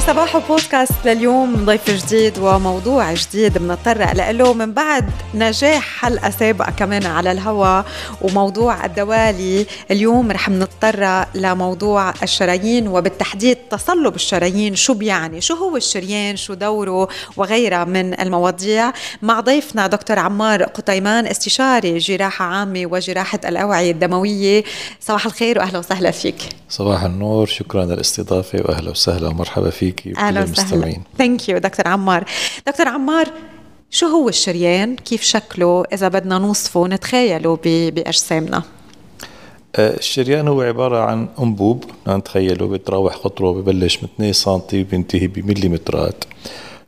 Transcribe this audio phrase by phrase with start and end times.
[0.00, 7.06] بصباح بودكاست لليوم ضيف جديد وموضوع جديد بنتطرق له من بعد نجاح حلقه سابقه كمان
[7.06, 7.84] على الهواء
[8.22, 9.66] وموضوع الدوالي.
[9.90, 14.74] اليوم رح نتطرق لموضوع الشرايين وبالتحديد تصلب الشرايين.
[14.74, 18.92] شو بيعني؟ شو هو الشريان؟ شو دوره؟ وغيرها من المواضيع.
[19.22, 24.64] مع ضيفنا دكتور عمار قطيمان استشاري جراحة عامة وجراحة الأوعية الدموية.
[25.00, 26.48] صباح الخير وأهلا وسهلا فيك.
[26.68, 27.46] صباح النور.
[27.46, 29.89] شكرا للاستضافة واهلا وسهلا ومرحبا فيك.
[30.16, 30.96] أهلا وسهلا.
[31.18, 32.24] Thank you دكتور عمار.
[32.66, 33.28] دكتور عمار
[33.90, 38.62] شو هو الشريان؟ كيف شكله؟ إذا بدنا نوصفه نتخيله بأجسامنا.
[39.76, 41.84] آه، الشريان هو عبارة عن أنبوب.
[42.08, 46.24] نتخيله بتراوح قطره ببلش من 2 سم بينتهي بمليمترات.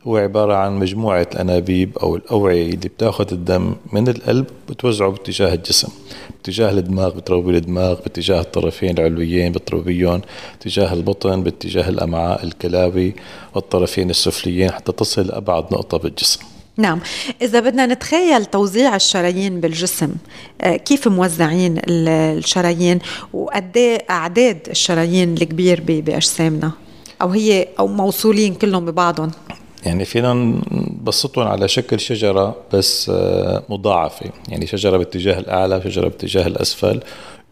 [0.07, 5.87] هو عبارة عن مجموعة الأنابيب أو الأوعية اللي بتاخذ الدم من القلب بتوزعه باتجاه الجسم
[6.31, 10.21] باتجاه الدماغ بتروي الدماغ باتجاه الطرفين العلويين بترويهم
[10.53, 13.15] باتجاه البطن باتجاه الأمعاء الكلاوي
[13.55, 16.39] والطرفين السفليين حتى تصل لأبعد نقطة بالجسم.
[16.77, 16.99] نعم.
[17.41, 20.09] إذا بدنا نتخيل توزيع الشرايين بالجسم
[20.61, 22.99] آه، كيف موزعين الشرايين
[23.33, 26.71] وقد إيه أعداد الشرايين الكبير بأجسامنا؟
[27.21, 29.31] أو هي أو موصولين كلهم ببعضهم؟
[29.85, 30.33] يعني فينا
[30.71, 34.29] نبسطهم على شكل شجرة بس آه، مضاعفة.
[34.49, 36.99] يعني شجرة باتجاه الأعلى شجرة باتجاه الأسفل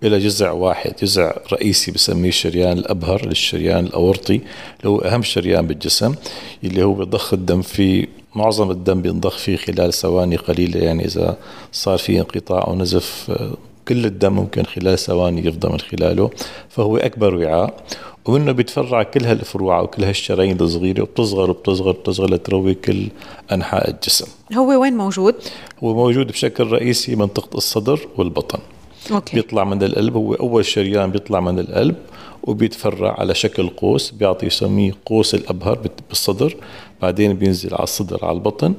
[0.04, 4.36] إلى جذع واحد جذع رئيسي بسميه الشريان الأبهر للشريان الأورطي
[4.80, 6.16] اللي هو أهم شريان بالجسم
[6.64, 10.80] اللي هو بضخ الدم فيه معظم الدم بينضخ فيه خلال ثواني قليلة.
[10.80, 11.38] يعني إذا
[11.72, 13.52] صار في انقطاع أو نزف آه،
[13.88, 16.30] كل الدم ممكن خلال ثواني يفضى من خلاله
[16.70, 17.74] فهو أكبر وعاء.
[18.26, 23.08] ومنه بيتفرع كل هالفروع وكل هالشرايين الصغيرة وبتصغر وبتصغر وبتصغر لتروي كل
[23.52, 25.36] أنحاء الجسم هو وين موجود؟
[25.84, 28.60] هو موجود بشكل رئيسي منطقة الصدر والبطن
[29.12, 29.36] okay.
[29.36, 31.96] بيطلع من القلب هو أول شريان بيطلع من القلب
[32.44, 36.56] وبيتفرع على شكل قوس بيعطي يسميه قوس الأبهر بالصدر
[37.02, 38.74] بعدين بينزل على الصدر على البطن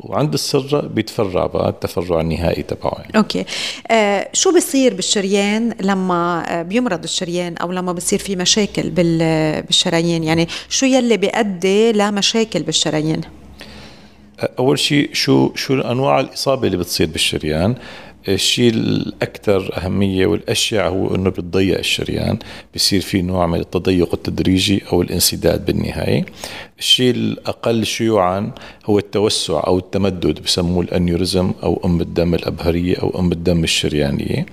[0.00, 3.16] وعند السرة بيتفرع بقى التفرع النهائي تبعه يعني.
[3.16, 3.44] Okay.
[3.90, 10.48] آه شو بصير بالشريان لما آه، بيمرض الشريان أو لما بصير في مشاكل بالشرايين يعني
[10.68, 13.20] شو يلي بيؤدي لمشاكل بالشرايين
[14.58, 17.74] أول شيء شو شو انواع الإصابة اللي بتصير بالشريان؟
[18.28, 22.38] الشيء الأكثر أهمية والاشيع هو إنه بتضيق الشريان
[22.74, 26.24] بصير في نوع من التضيق التدريجي أو الانسداد بالنهاية.
[26.78, 28.50] الشيء الأقل شيوعا
[28.86, 34.46] هو التوسع أو التمدد بسموه الأنيوريزم أو أم الدم الأبهرية أو أم الدم الشريانية.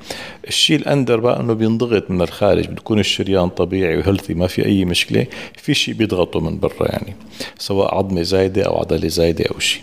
[0.47, 5.25] الشيء الأندر بقى إنه بينضغط من الخارج بتكون الشريان طبيعي وهيلثي ما في أي مشكلة
[5.57, 7.15] في شيء بيضغطه من برا يعني
[7.59, 9.81] سواء عظمة زايدة أو عضلة زايدة أو شيء.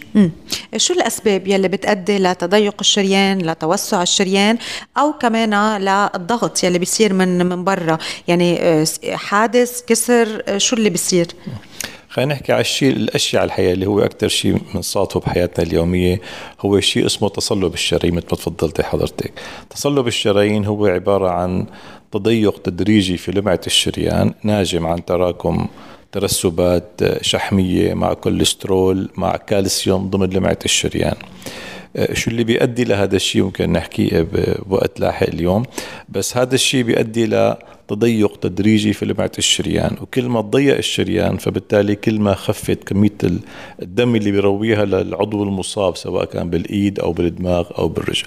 [0.76, 4.59] شو الأسباب يلي بتؤدي لتضيق الشريان لتوسع الشريان
[4.99, 10.91] أو كمان للضغط يلي بيصير من من برا؟ يعني آه، حادث كسر آه، شو اللي
[10.91, 11.26] بيصير؟
[12.09, 16.21] خلينا نحكي على الشيء الأشياء الحقيقة اللي هو أكثر شيء بنصادفه بحياتنا اليومية
[16.61, 19.33] هو شيء اسمه تصلب الشرايين مثل ما تفضلتي حضرتك.
[19.71, 21.67] تصلب الشرايين هو عبارة عن
[22.13, 25.67] تضيق تدريجي في لمعة الشريان ناجم عن تراكم
[26.13, 31.17] ترسبات شحمية مع كوليسترول مع كالسيوم ضمن لمعة الشريان.
[32.13, 34.27] شو اللي بيؤدي لهذا الشيء ممكن نحكيه
[34.67, 35.63] بوقت لاحق اليوم.
[36.09, 37.27] بس هذا الشيء بيؤدي
[37.88, 39.97] تضيق تدريجي في لمعة الشريان.
[40.00, 43.12] وكل ما تضيق الشريان فبالتالي كل ما خفت كمية
[43.82, 48.26] الدم اللي بيرويها للعضو المصاب سواء كان بالإيد أو بالدماغ أو بالرجل.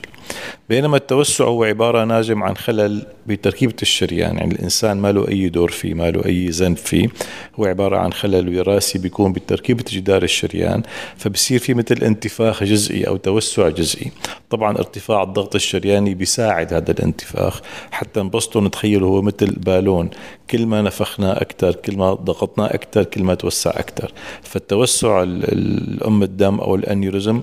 [0.71, 4.37] بينما التوسع هو عبارة ناجم عن خلل بتركيبة الشريان.
[4.37, 7.07] يعني الإنسان ما له أي دور فيه ما له أي ذنب فيه.
[7.55, 10.83] هو عبارة عن خلل وراثي بيكون بتركيبة جدار الشريان.
[11.17, 14.11] فبصير في مثل انتفاخ جزئي أو توسع جزئي.
[14.49, 17.61] طبعا ارتفاع الضغط الشرياني بيساعد هذا الانتفاخ.
[17.91, 20.09] حتى نبسطه نتخيله هو مثل البالون
[20.49, 24.11] كل ما نفخنا أكثر كل ما ضغطنا أكثر كل ما توسع أكثر
[24.41, 27.41] فالتوسع الأم الدم أو الأنيوريزم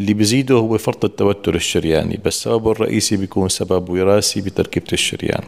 [0.00, 2.20] اللي بيزيده هو فرط التوتر الشرياني.
[2.24, 5.42] بس سببه الرئيسي بيكون سبب وراثي بتركيبة الشريان.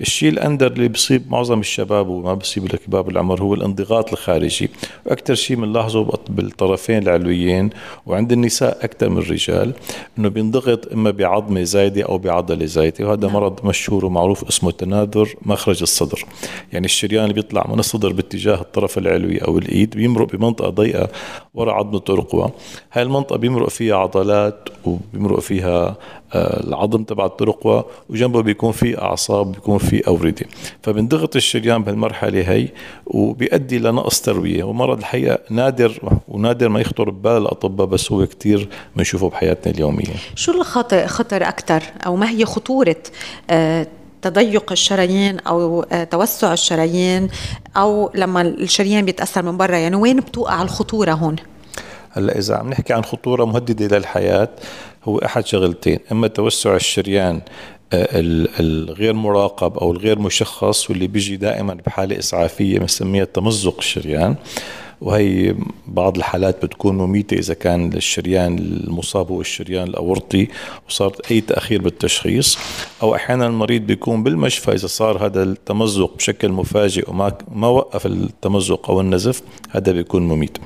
[0.00, 4.70] الشيء الأندر اللي بيصيب معظم الشباب وما بيصيب الكباب العمر هو الانضغاط الخارجي.
[5.06, 7.70] وأكثر شيء بنلاحظه بالطرفين العلويين
[8.06, 9.72] وعند النساء أكثر من الرجال
[10.18, 13.06] إنه بينضغط إما بعظمة زايدة أو بعضلة زايدة.
[13.06, 13.36] وهذا نعم.
[13.36, 16.24] مرض مشهور ومعروف اسمه تناثر مخرج الصدر.
[16.72, 21.08] يعني الشريان اللي بيطلع من الصدر باتجاه الطرف العلوي أو الإيد بيمرق بمنطقة ضيقة
[21.54, 22.52] ورا عظمه الرقوه
[22.92, 25.96] هاي المنطقة بيمرق فيها عضلات وبيمرق فيها
[26.34, 30.46] العظم تبع الترقوة وجنبه بيكون في أعصاب بيكون في أوردة
[30.82, 32.68] فبنضغط الشريان بهالمرحلة هي
[33.06, 34.64] وبيؤدي لنقص تروية.
[34.64, 40.14] ومرض الحقيقة نادر ونادر ما يخطر ببال الأطباء بس هو كتير بنشوفه بحياتنا اليومية.
[40.34, 42.96] شو الخطر خطر أكثر أو ما هي خطورة
[43.50, 43.86] آه
[44.22, 47.28] تضيق الشرايين أو آه، توسع الشرايين؟
[47.76, 51.36] أو لما الشريان بيتأثر من برا يعني وين بتوقع الخطورة هون؟
[52.10, 54.48] هلأ إذا عم نحكي عن خطورة مهددة للحياة
[55.04, 57.40] هو أحد شغلتين إما توسع الشريان
[57.92, 58.08] آه،
[58.60, 64.36] الغير مراقب أو الغير مشخص واللي بيجي دائما بحالة إسعافية بنسميها تمزق الشريان.
[65.00, 65.54] وهي
[65.86, 70.48] بعض الحالات بتكون مميتة إذا كان الشريان المصاب هو الشريان الأورطي
[70.88, 72.58] وصارت أي تأخير بالتشخيص.
[73.02, 78.90] أو أحيانا المريض بيكون بالمشفى إذا صار هذا التمزق بشكل مفاجئ وما ما وقف التمزق
[78.90, 80.58] أو النزف هذا بيكون مميت.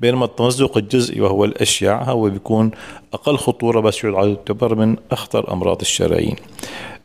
[0.00, 2.70] بينما التمزق الجزئي وهو الأشيع هو بيكون
[3.12, 6.36] أقل خطورة بس يعتبر من أخطر أمراض الشرايين.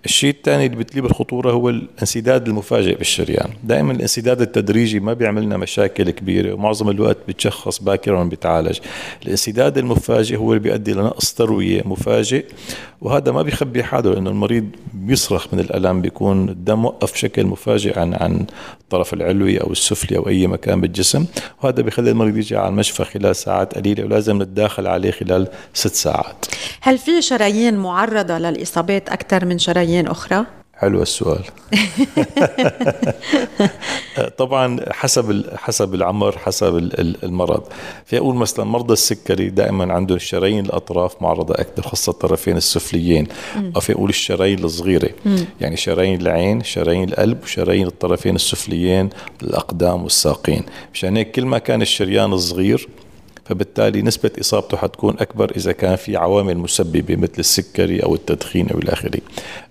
[0.06, 3.50] الشيء الثاني اللي بتلي بالخطورة هو الانسداد المفاجئ بالشريان.
[3.64, 8.80] دائما الانسداد التدريجي ما بيعمل لنا مشاكل كبيرة ومعظم الوقت بتشخص باكرا وبيتعالج
[9.26, 12.46] الانسداد المفاجئ هو اللي بيؤدي لنقص تروية مفاجئ
[13.02, 18.14] وهذا ما بيخبي حاله لأنه المريض بيصرخ من الألم بيكون الدم وقف بشكل مفاجئ عن
[18.14, 18.46] عن
[18.82, 21.26] الطرف العلوي أو السفلي أو أي مكان بالجسم.
[21.64, 26.46] وهذا بيخلي المريض يجي على المشفى خلال ساعات قليلة ولازم نتداخل عليه خلال ست ساعات.
[26.82, 30.46] هل في شرايين معرضة للإصابات أكثر من شرايين أخرى؟
[30.78, 31.44] حلو السؤال.
[34.38, 36.78] طبعا حسب حسب العمر حسب
[37.24, 37.64] المرض.
[38.06, 43.28] في أقول مثلا مرضى السكري دائما عندهم الشرايين الأطراف معرضة أكثر خاصة الطرفين السفليين.
[43.76, 45.10] أو في أقول الشرايين الصغيرة.
[45.62, 49.10] يعني شرايين العين شرايين القلب وشرايين الطرفين السفليين
[49.44, 50.64] الأقدام والساقين.
[50.94, 52.88] مشان هيك كل ما كان الشريان صغير
[53.50, 58.80] فبالتالي نسبة إصابته حتكون أكبر إذا كان في عوامل مسببة مثل السكري أو التدخين أو
[58.80, 59.20] إلى آخره.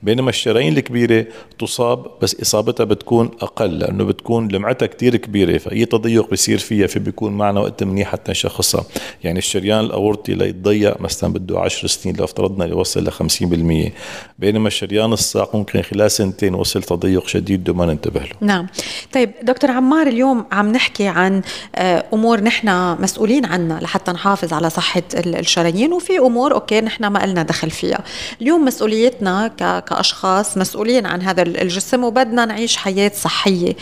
[0.02, 1.26] بينما الشرايين الكبيرة
[1.58, 7.32] تصاب بس إصابتها بتكون أقل لأنه بتكون لمعتها كتير كبيرة فأي تضيق بيصير فيها فبيكون
[7.32, 8.84] معنا وقت منيح حتى نشخصها.
[9.24, 13.92] يعني الشريان الأورطي ليتضيق مثلا بده 10 سنين لو افترضنا يوصل ل 50%
[14.38, 18.32] بينما الشريان الساق ممكن خلال سنتين وصل تضيق شديد وما ننتبه له.
[18.40, 18.66] نعم.
[19.12, 21.42] طيب دكتور عمار اليوم عم نحكي عن
[21.74, 23.65] آه، أمور نحن مسؤولين عنها.
[23.72, 27.98] عنا لحتى نحافظ على صحة الشرايين وفي أمور أوكي نحن ما لنا دخل فيها.
[28.42, 33.76] اليوم مسؤوليتنا كأشخاص مسؤولين عن هذا الجسم وبدنا نعيش حياة صحية.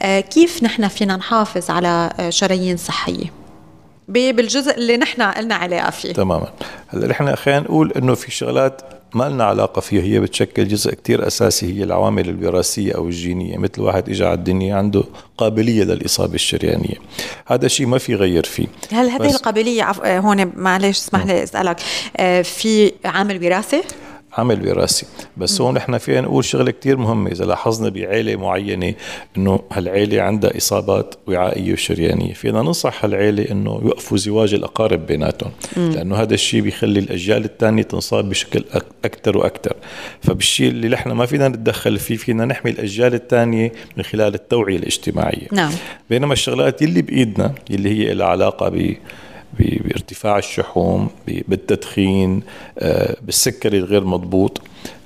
[0.00, 3.32] آه، كيف نحن فينا نحافظ على شرايين صحية؟
[4.08, 6.12] بالجزء اللي نحن لنا علاقة فيه.
[6.12, 6.48] تماما.
[6.88, 10.02] هلأ نحن خلينا نقول إنه في شغلات ما لنا علاقة فيها.
[10.02, 13.58] هي بتشكل جزء كتير أساسي هي العوامل الوراثية أو الجينية.
[13.58, 15.04] مثل واحد إجا على الدنيا عنده
[15.38, 16.96] قابلية للإصابة الشريانية.
[17.46, 18.66] هذا شيء ما في غير فيه.
[18.92, 20.00] هل هذه القابلية عف...
[20.06, 21.76] هون معلش اسمح لي أسألك
[22.16, 23.82] آه، في عامل وراثي؟
[24.38, 25.06] عمل وراثي
[25.36, 27.30] بس هون إحنا فينا نقول شغلة كتير مهمة.
[27.30, 28.94] إذا لاحظنا بعيلة معينة
[29.36, 32.32] إنه هالعيلة عندها إصابات وعائية وشريانية.
[32.32, 35.50] فينا ننصح هالعيلة إنه يوقفوا زواج الأقارب بيناتهم.
[35.76, 38.64] لأنه هذا الشيء بيخلي الأجيال الثانية تنصاب بشكل
[39.04, 39.76] أكثر وأكثر
[40.22, 45.48] فبالشيء اللي نحن ما فينا نتدخل فيه فينا نحمي الأجيال الثانية من خلال التوعية الاجتماعية.
[45.52, 45.72] نعم.
[46.10, 48.96] بينما الشغلات اللي بإيدنا اللي هي لها علاقة ب
[49.58, 52.42] بارتفاع الشحوم بالتدخين
[52.78, 54.60] آه، بالسكري الغير مضبوط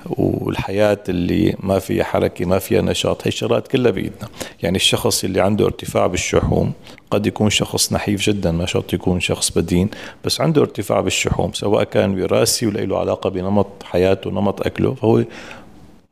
[0.06, 4.28] والحياة اللي ما فيها حركة ما فيها نشاط هي الشغلات كلها بإيدنا.
[4.62, 6.72] يعني الشخص اللي عنده ارتفاع بالشحوم
[7.10, 9.90] قد يكون شخص نحيف جدا ما شرط يكون شخص بدين
[10.24, 15.24] بس عنده ارتفاع بالشحوم سواء كان وراثي ولا له علاقة بنمط حياته ونمط أكله فهو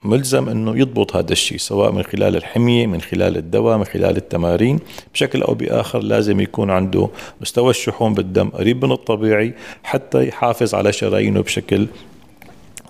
[0.04, 4.78] ملزم إنه يضبط هذا الشيء سواء من خلال الحمية من خلال الدواء من خلال التمارين.
[5.14, 7.08] بشكل أو بآخر لازم يكون عنده
[7.40, 11.86] مستوى الشحوم بالدم قريب من الطبيعي حتى يحافظ على شرايينه بشكل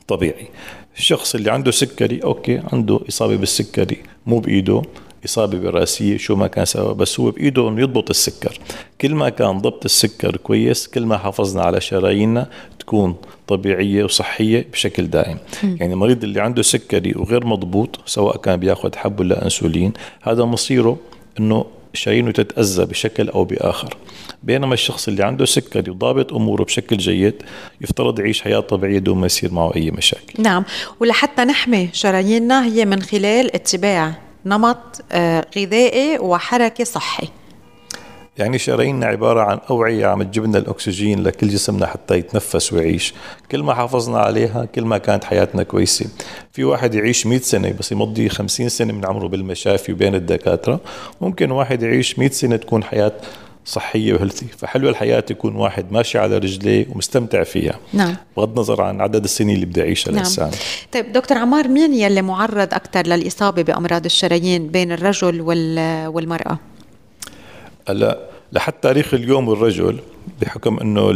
[0.09, 0.49] طبيعي.
[0.97, 4.83] الشخص اللي عنده سكري okay عنده إصابة بالسكري مو بإيده.
[5.25, 8.59] إصابة وراثية شو ما كان سبب بس هو بإيده إنه يضبط السكر.
[9.01, 12.49] كل ما كان ضبط السكر كويس كل ما حافظنا على شراييننا
[12.79, 15.39] تكون طبيعية وصحية بشكل دائم.
[15.63, 15.77] م.
[15.81, 20.99] يعني المريض اللي عنده سكري وغير مضبوط سواء كان بياخذ حب ولا أنسولين هذا مصيره
[21.41, 21.65] إنه
[21.95, 23.97] شرايينه تتأذى بشكل أو بآخر.
[24.43, 27.35] بينما الشخص اللي عنده سكري وضابط أموره بشكل جيد
[27.81, 30.43] يفترض يعيش حياة طبيعية دون ما يصير معه أي مشاكل.
[30.43, 30.65] نعم.
[31.01, 34.15] ولحتى نحمي شراييننا هي من خلال اتباع
[34.47, 37.29] نمط آه، غذائي وحركة صحي.
[38.39, 43.15] يعني شراييننا عبارة عن أوعية عم تجيب لنا الأكسجين لكل جسمنا حتى يتنفس ويعيش.
[43.51, 46.07] كل ما حافظنا عليها كل ما كانت حياتنا كويسة.
[46.53, 50.81] في واحد يعيش 100 سنة بس يمضي 50 سنة من عمره بالمشافي وبين الدكاترة.
[51.21, 53.13] ممكن واحد يعيش 100 سنة تكون حياة
[53.65, 54.47] صحية وهيلثي.
[54.47, 57.79] فحلو الحياة يكون واحد ماشي على رجليه ومستمتع فيها.
[57.93, 58.17] نعم.
[58.37, 60.21] بغض النظر عن عدد السنين اللي بده يعيشها نعم.
[60.21, 60.51] الإنسان.
[60.93, 65.41] طيب دكتور عمار مين يلي معرض أكثر للإصابة بأمراض الشرايين بين الرجل
[66.09, 66.59] والمرأة؟
[67.89, 68.19] هلا
[68.53, 69.99] لحد تاريخ اليوم الرجل
[70.41, 71.11] بحكم إنه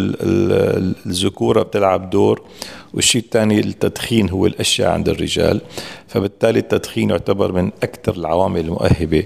[1.07, 2.43] الذكورة بتلعب دور
[2.95, 5.61] والشيء الثاني التدخين هو الأشياء عند الرجال.
[6.09, 9.25] فبالتالي التدخين يعتبر من أكثر العوامل المؤهبة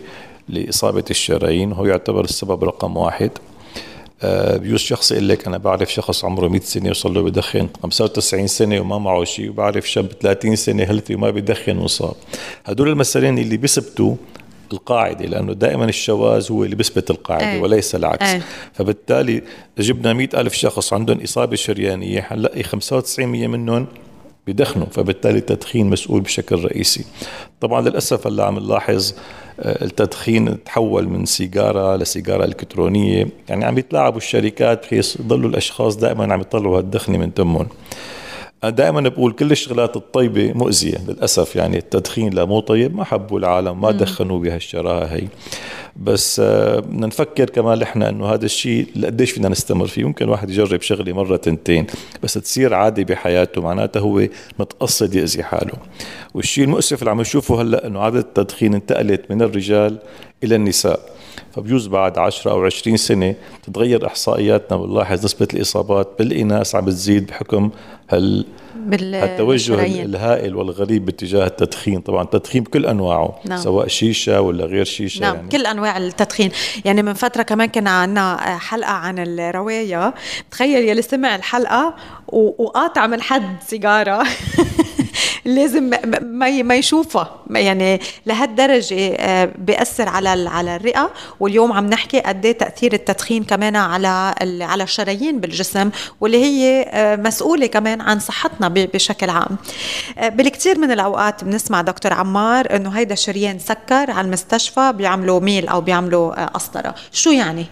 [0.51, 1.73] لإصابة الشرايين.
[1.73, 3.31] وهو يعتبر السبب رقم واحد.
[4.23, 8.47] آه، بيجوز شخص يقول لك أنا بعرف شخص عمره 100 سنة وصار له بدخن 95
[8.47, 12.15] سنة وما معه شيء وبعرف شاب 30 سنة healthy وما بدخن وصاب
[12.65, 14.15] هدول المثلين اللي بيثبتوا
[14.73, 17.61] القاعدة لأنه دائما الشواذ هو اللي بيثبت القاعدة أي.
[17.61, 18.27] وليس العكس.
[18.27, 18.43] أي.
[18.73, 19.43] فبالتالي
[19.79, 23.87] جبنا مئة ألف شخص عندهم إصابة شريانية حنلاقي 95% منهم
[24.47, 27.05] بدخنوا فبالتالي التدخين مسؤول بشكل رئيسي.
[27.61, 29.15] طبعا للأسف هلأ عم نلاحظ
[29.61, 33.27] التدخين تحول من سيجارة لسيجارة إلكترونية.
[33.49, 37.67] يعني عم يتلاعبوا الشركات بحيث يضلوا الأشخاص دائما عم يطلعوا هالدخنة من تمهم.
[38.69, 43.81] دائما بقول كل الشغلات الطيبة مؤذية للأسف يعني التدخين لا مو طيب ما حبوا العالم
[43.81, 45.29] ما دخنوا بهالشراهة هي.
[45.97, 50.05] بس آه، بدنا نفكر كمان إحنا إنه هذا الشيء قديش فينا نستمر فيه.
[50.05, 51.87] ممكن واحد يجرب شغلة مرة تنتين
[52.23, 55.75] بس تصير عادي بحياته معناته هو متقصد يأذي حاله.
[56.35, 59.99] والشيء المؤسف اللي عم نشوفه هلأ إنه عاده التدخين انتقلت من الرجال
[60.45, 61.20] إلى النساء.
[61.53, 67.71] فبيوز بعد 10 أو 20 سنة تتغير إحصائياتنا ونلاحظ نسبة الإصابات بالإناث عم بتزيد بحكم
[68.11, 68.47] هال
[68.93, 72.01] التوجه الهائل والغريب باتجاه التدخين.
[72.01, 73.59] طبعا التدخين بكل أنواعه نعم.
[73.59, 75.49] سواء شيشة ولا غير شيشة نعم يعني.
[75.49, 76.51] كل أنواع التدخين.
[76.85, 80.15] يعني من فترة كمان كنا عندنا حلقة عن الرواية.
[80.51, 81.95] تخيل يلي سمع الحلقة
[82.29, 84.23] وقاطع من حد سيجارة.
[85.45, 85.91] لازم
[86.23, 87.41] ما ما يشوفها.
[87.51, 91.11] يعني لهالدرجة آه، بيأثر على على الرئة.
[91.41, 97.17] واليوم عم نحكي قد إيه تأثير التدخين كمان على على الشرايين بالجسم واللي هي آه،
[97.17, 99.57] مسؤولة كمان عن صحتنا بشكل عام.
[100.19, 105.69] آه، بالكثير من الأوقات بنسمع دكتور عمار إنه هيدا الشريان سكر على المستشفى بيعملوا ميل
[105.69, 106.95] أو بيعملوا قسطرة.
[107.13, 107.67] شو يعني؟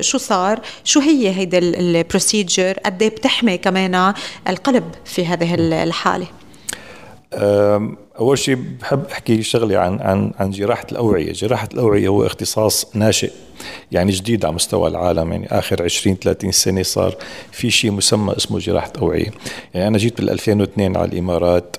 [0.00, 4.14] شو صار؟ شو هي هيدا البروسيجر قد إيه بتحمي كمان
[4.48, 6.26] القلب في هذه الحالة؟
[8.18, 13.30] أول شيء بحب أحكي شغله عن عن عن جراحة الأوعية، جراحة الأوعية هو اختصاص ناشئ
[13.92, 17.14] يعني جديد على مستوى العالم يعني آخر 20 30 سنة صار
[17.52, 19.30] في شيء مسمى اسمه جراحة اوعيه،
[19.74, 21.76] يعني أنا جيت بال 2002 على الإمارات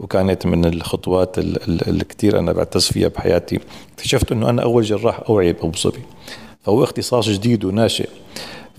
[0.00, 3.60] وكانت من الخطوات اللي كثير أنا بعتز فيها بحياتي،
[3.94, 6.02] اكتشفت إنه أنا أول جراح أوعية بأبو ظبي.
[6.62, 8.08] فهو اختصاص جديد وناشئ.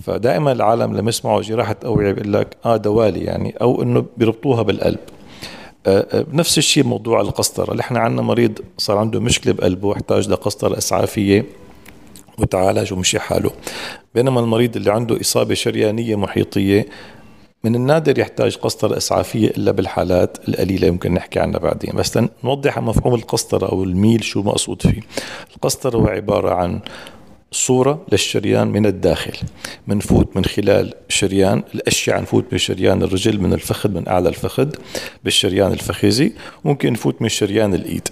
[0.03, 4.99] فدائما العالم لما يسمعوا جراحة أوعية بيقول لك آه دوالي يعني أو إنه بيربطوها بالقلب.
[6.33, 7.79] نفس الشيء موضوع القسطرة.
[7.79, 11.45] إحنا عندنا مريض صار عنده مشكلة بقلبه واحتاج لقسطرة إسعافية
[12.37, 13.51] وتعالج ومشي حاله.
[14.15, 16.85] بينما المريض اللي عنده إصابة شريانية محيطية
[17.63, 21.95] من النادر يحتاج قسطرة إسعافية إلا بالحالات القليلة يمكن نحكي عنها بعدين.
[21.95, 25.01] بس نوضح مفهوم القسطرة أو الميل شو مقصود فيه.
[25.55, 26.79] القسطرة هو عبارة عن
[27.53, 29.33] صورة للشريان من الداخل
[29.87, 34.69] منفوت من خلال شريان الأشيع نفوت بشريان الرجل من الفخذ من أعلى الفخذ
[35.23, 36.33] بالشريان الفخذي
[36.65, 38.07] ممكن نفوت من شريان الإيد.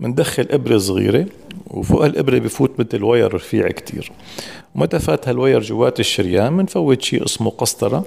[0.00, 1.26] مندخل إبرة صغيرة
[1.74, 4.12] وفوق الإبرة بفوت مثل wire رفيع كتير.
[4.74, 8.04] ومتى فات هال wire جوات الشريان؟ بنفوت شيء اسمه قسطرة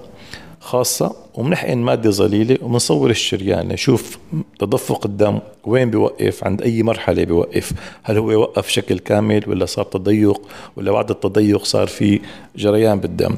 [0.59, 3.67] خاصة وبنحقن مادة ظليلة وبنصور الشريان.
[3.67, 4.17] نشوف
[4.59, 7.71] تدفق الدم وين بيوقف عند أي مرحلة بيوقف.
[8.03, 10.41] هل هو وقف شكل كامل ولا صار تضيق
[10.75, 12.19] ولا بعد التضيق صار في
[12.55, 13.35] جريان بالدم؟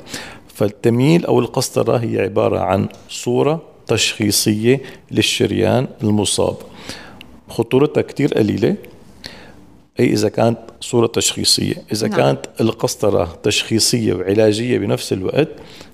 [0.53, 4.81] فالتمييل أو القسطرة هي عبارة عن صورة تشخيصية
[5.11, 6.55] للشريان المصاب.
[7.49, 8.75] خطورتها كتير قليلة
[9.99, 12.17] أي إذا كانت صورة تشخيصية إذا نعم.
[12.17, 15.49] كانت القسطرة تشخيصية وعلاجية بنفس الوقت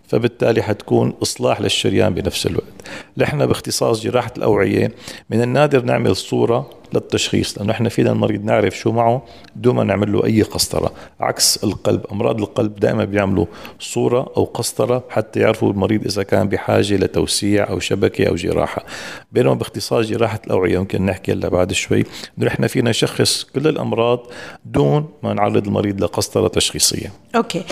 [0.07, 2.73] فبالتالي حتكون إصلاح للشريان بنفس الوقت.
[3.17, 4.91] نحن باختصاص جراحة الأوعية
[5.29, 10.13] من النادر نعمل صورة للتشخيص لأنه إحنا فينا المريض نعرف شو معه بدون ما نعمل
[10.13, 10.91] له أي قسطرة.
[11.19, 13.45] عكس القلب أمراض القلب دائما بيعملوا
[13.79, 18.85] صورة أو قسطرة حتى يعرفوا المريض إذا كان بحاجة لتوسيع أو شبكة أو جراحة.
[19.31, 22.03] بينما باختصاص جراحة الأوعية ممكن نحكي هلا بعد شوي
[22.37, 24.27] إنه إحنا فينا نشخص كل الأمراض
[24.65, 27.11] دون ما نعرض المريض لقسطرة تشخيصية.
[27.35, 27.63] أوكي.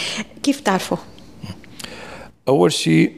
[0.44, 0.98] كيف تعرفوا؟
[2.48, 3.12] أول شيء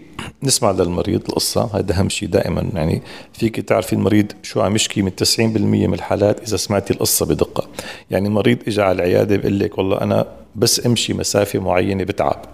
[0.44, 1.70] نسمع للمريض القصة.
[1.74, 2.70] هذا أهم شيء دائما.
[2.74, 3.02] يعني
[3.34, 7.68] فيك تعرفي المريض شو عم يشكي من 90% من الحالات إذا سمعتي القصة بدقة.
[8.12, 12.46] يعني مريض إجا على العيادة بيقول لك والله أنا بس أمشي مسافة معينة بتعب.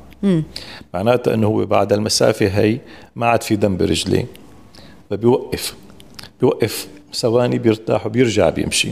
[0.93, 2.79] معناتها أنه هو بعد المسافة هي
[3.15, 4.25] ما عاد في دم برجليه
[5.09, 5.75] فبيوقف.
[6.41, 6.87] بيوقف.
[7.13, 8.91] ثواني بيرتاح وبيرجع بيمشي.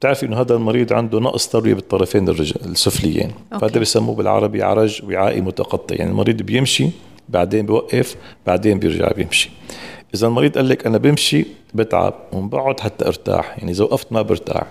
[0.00, 3.32] بتعرفي إنه هذا المريض عنده نقص ترويه بالطرفين السفليين.
[3.50, 5.94] فهذا بيسموه بالعربي عرج وعائي متقطع.
[5.94, 6.88] يعني المريض بيمشي
[7.28, 8.16] بعدين بيوقف
[8.46, 9.50] بعدين بيرجع بيمشي.
[10.14, 13.58] إذا المريض قال لك أنا بمشي بتعب وبقعد حتى أرتاح.
[13.58, 14.66] يعني إذا وقفت ما برتاح.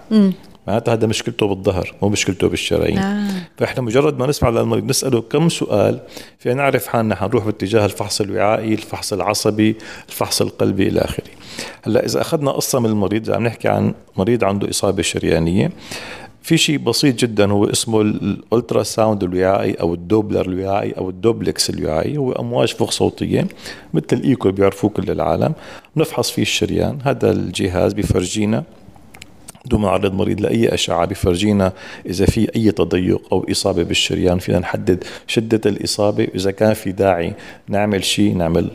[0.68, 2.98] معناتها هذا مشكلته بالظهر مو مشكلته بالشرايين.
[2.98, 3.30] آه.
[3.58, 6.00] فإحنا مجرد ما نسمع للمريض نسأله كم سؤال
[6.40, 9.76] فينا نعرف حالنا حنروح باتجاه الفحص الوعائي الفحص العصبي
[10.10, 11.39] الفحص القلبي إلى آخره.
[11.84, 15.72] هلا إذا أخذنا قصة من المريض عم نحكي عن مريض عنده إصابة شريانية.
[16.42, 22.18] في شيء بسيط جدا هو اسمه ال ultrasound الوعائي أو الدوبلر الوعائي أو الدوبلكس الوعائي.
[22.18, 23.48] هو أمواج فوق صوتية
[23.94, 25.54] مثل الإيكو بيعرفوه كل العالم.
[25.96, 27.00] بنفحص فيه الشريان.
[27.04, 28.64] هذا الجهاز بيفرجينا
[29.66, 31.74] بدون ما نعرض مريض لأي أشعة بفرجينا
[32.06, 34.40] إذا في أي تضيق أو إصابة بالشريان.
[34.40, 36.28] فينا نحدد شدة الإصابة.
[36.34, 37.34] وإذا كان في داعي
[37.68, 38.70] نعمل شيء نعمل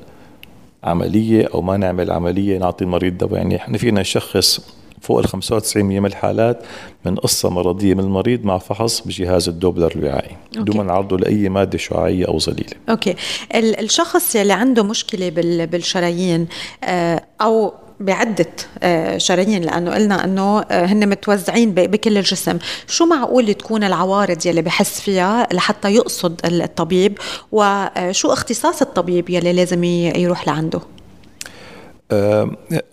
[0.85, 3.35] عملية أو ما نعمل عملية نعطي المريض دواء.
[3.35, 4.61] يعني إحنا فينا نشخص
[5.01, 6.63] فوق ال 95% من الحالات
[7.05, 11.79] من قصة مرضية من المريض مع فحص بجهاز الدوبلر الوعائي بدون ما نعرضه لأي مادة
[11.79, 12.73] شعاعية أو ظليلة.
[12.89, 13.15] أوكي.
[13.55, 15.29] الشخص اللي عنده مشكلة
[15.67, 16.47] بالشرايين
[16.85, 18.47] آه، أو بعدة
[18.83, 22.59] آه، شرايين لأنه قلنا أنه آه، هن متوزعين بكل الجسم.
[22.87, 27.19] شو معقول تكون العوارض يلي بحس فيها لحتى يقصد الطبيب؟
[27.53, 30.81] وشو اختصاص الطبيب يلي لازم يروح لعنده؟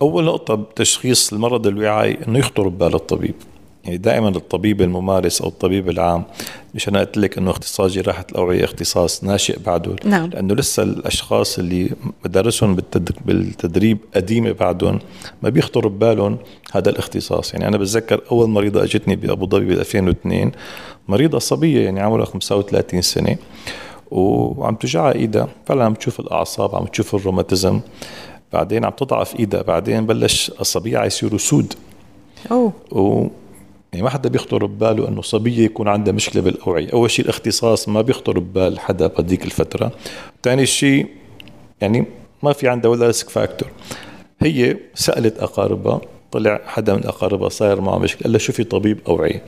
[0.01, 3.35] أول نقطة بتشخيص المرض الوعائي أنه يخطر ببال الطبيب.
[3.83, 6.23] يعني دائما الطبيب الممارس أو الطبيب العام
[6.75, 10.29] مش أنا قلت لك إنه اختصاص جراحه الاوعيه اختصاص ناشئ بعده نعم.
[10.29, 11.91] لأنه لسه الأشخاص اللي
[12.25, 12.77] مدارسهم
[13.25, 14.99] بالتدريب قديمة بعدهم
[15.43, 16.37] ما بيخطر ببالهم
[16.71, 17.53] هذا الاختصاص.
[17.53, 20.51] يعني أنا بتذكر أول مريضة أجتني بأبو ظبي ب 2002
[21.07, 23.37] مريضة صبية يعني عمرها 35 سنة
[24.11, 27.79] وعم توجعها إيدها فعلا عم تشوف الأعصاب عم تشوف الروماتيزم
[28.53, 31.73] بعدين عم تضعف إيدها بعدين بلش اصابيعها يصيروا سود.
[32.51, 32.73] أوه.
[32.91, 33.27] و
[33.93, 38.01] يعني ما حدا بيخطر بباله إنه صبية يكون عندها مشكلة بالأوعية، أول شيء الاختصاص ما
[38.01, 39.91] بيخطر ببال حدا بهذيك الفترة،
[40.43, 41.07] ثاني شيء
[41.81, 42.05] يعني
[42.43, 43.69] ما في عندها ولا risk factor.
[44.41, 49.43] هي سألت أقاربها طلع حدا من أقاربها صاير معه مشكلة، قال لها شوفي طبيب أوعية.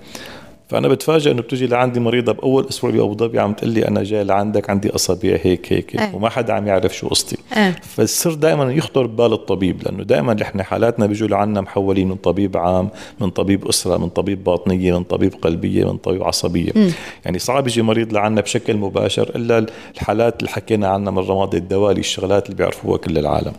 [0.73, 4.23] فأنا بتفاجئ إنه بتجي لعندي مريضة بأول أسبوع بأبو ظبي عم تقول لي أنا جاي
[4.23, 6.15] لعندك عندي أصابع هيك هيك أه.
[6.15, 7.75] وما حدا عم يعرف شو قصتي أه.
[7.81, 12.89] فالسر دائما يخطر ببال الطبيب لأنه دائما نحن حالاتنا بيجوا لعنا محولين من طبيب عام
[13.19, 16.89] من طبيب أسرة من طبيب باطنية من طبيب قلبية من طبيب عصبية م.
[17.25, 21.99] يعني صعب يجي مريض لعنا بشكل مباشر إلا الحالات اللي حكينا عنها من رماد الدوالي
[21.99, 23.53] الشغلات اللي بيعرفوها كل العالم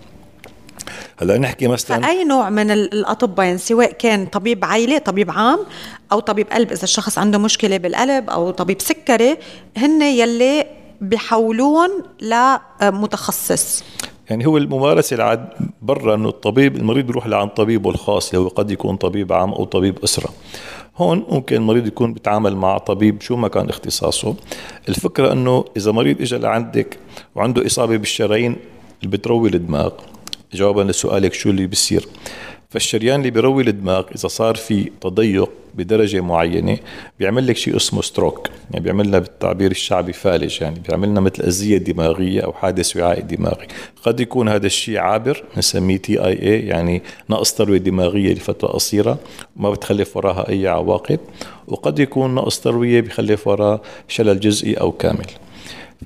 [1.17, 5.59] هلا نحكي مثلا فأي نوع من الأطباء يعني سواء كان طبيب عائلة طبيب عام
[6.13, 9.37] أو طبيب قلب إذا الشخص عنده مشكلة بالقلب أو طبيب سكري
[9.77, 10.67] هن يلي
[11.01, 13.85] بحولون لمتخصص.
[14.31, 15.49] يعني هو الممارسة العاد
[15.83, 19.65] برا إنه الطبيب المريض بيروح لعند طبيبه الخاص اللي هو قد يكون طبيب عام أو
[19.65, 20.29] طبيب أسرة.
[20.97, 24.35] هون ممكن المريض يكون بيتعامل مع طبيب شو ما كان اختصاصه.
[24.89, 26.99] الفكرة إنه إذا مريض اجى لعندك
[27.35, 28.57] وعنده إصابة بالشرايين
[29.03, 29.91] اللي بتروي الدماغ
[30.55, 32.07] جوابا لسؤالك شو اللي بيصير.
[32.71, 36.79] فالشريان اللي بيروي الدماغ إذا صار في تضيق بدرجة معينة
[37.19, 41.43] بيعمل لك شيء اسمه ستروك يعني بيعمل لنا بالتعبير الشعبي فالج يعني بيعمل لنا مثل
[41.43, 43.67] أذية دماغية أو حادث وعائي دماغي.
[44.03, 49.19] قد يكون هذا الشيء عابر بنسميه تي اي اي يعني نقص تروية دماغية لفترة قصيرة
[49.57, 51.19] وما بتخلف وراها أي عواقب.
[51.69, 55.27] وقد يكون نقص تروية بخلف وراه شلل جزئي أو كامل.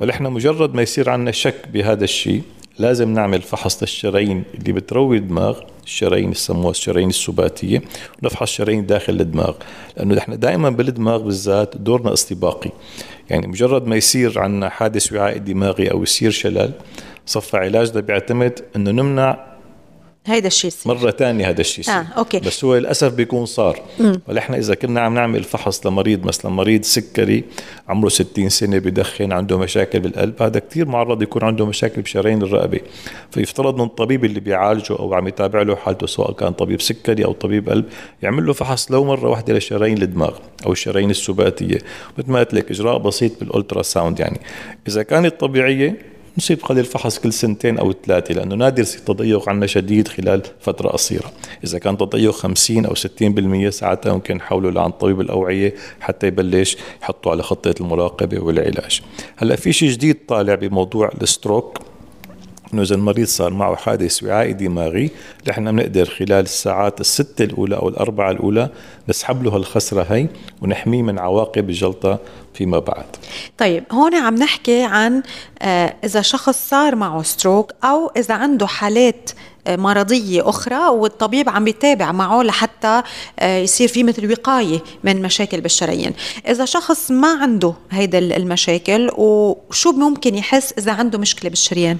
[0.00, 2.42] فنحن مجرد ما يصير عندنا شك بهذا الشيء
[2.78, 7.82] لازم نعمل فحص للشرايين اللي بتروي الدماغ الشرايين يسموها الشرايين السباتية
[8.22, 9.54] ونفحص الشرايين داخل الدماغ.
[9.96, 12.70] لأنه نحن دائما بالدماغ بالذات دورنا استباقي.
[13.30, 16.72] يعني مجرد ما يصير عندنا حادث وعائي دماغي أو يصير شلل
[17.26, 19.57] شقي علاجنا بيعتمد إنه نمنع
[20.28, 22.40] هيدا الشيء مرة ثانية هذا الشيء آه، أوكي.
[22.40, 23.80] بس هو للأسف بيكون صار.
[24.28, 27.44] ونحن إذا كنا عم نعمل فحص لمريض مثلا مريض سكري
[27.88, 32.80] عمره 60 سنة بدخن عنده مشاكل بالقلب هذا كثير معرض يكون عنده مشاكل بشرايين الرقبة.
[33.30, 37.32] فيفترض من الطبيب اللي بيعالجه أو عم يتابع له حالته سواء كان طبيب سكري أو
[37.32, 37.84] طبيب قلب
[38.22, 40.36] يعمل له فحص لو مرة واحدة لشرايين الدماغ
[40.66, 41.78] أو الشرايين السباتية.
[42.18, 44.40] مثل ما قلت لك إجراء بسيط بال ultrasound يعني.
[44.88, 49.66] إذا كانت طبيعية نصيب قليل فحص كل سنتين أو ثلاثة لأنه نادر يصير تضيق عندنا
[49.66, 51.32] شديد خلال فترة قصيرة.
[51.64, 57.30] إذا كان تضيق 50 أو 60% ساعتها ممكن نحوله لعند طبيب الأوعية حتى يبلش يحطه
[57.30, 59.00] على خطة المراقبة والعلاج.
[59.36, 61.87] هلأ في شيء جديد طالع بموضوع ال stroke؟
[62.74, 65.10] إنه إذا المريض صار معه حادث وعائي دماغي
[65.48, 68.70] نحن بنقدر خلال الساعات الستة الأولى أو الأربعة الأولى
[69.08, 70.28] نسحب له هالخثرة هي
[70.62, 72.18] ونحميه من عواقب الجلطة
[72.54, 73.04] فيما بعد.
[73.58, 75.22] طيب هون عم نحكي عن
[75.62, 79.30] آه، إذا شخص صار معه stroke أو إذا عنده حالات
[79.66, 83.02] آه، مرضية أخرى والطبيب عم يتابع معه لحتى
[83.38, 86.12] آه، يصير في مثل وقاية من مشاكل بالشرايين
[86.48, 91.98] إذا شخص ما عنده هيدا المشاكل وشو ممكن يحس إذا عنده مشكلة بالشريان؟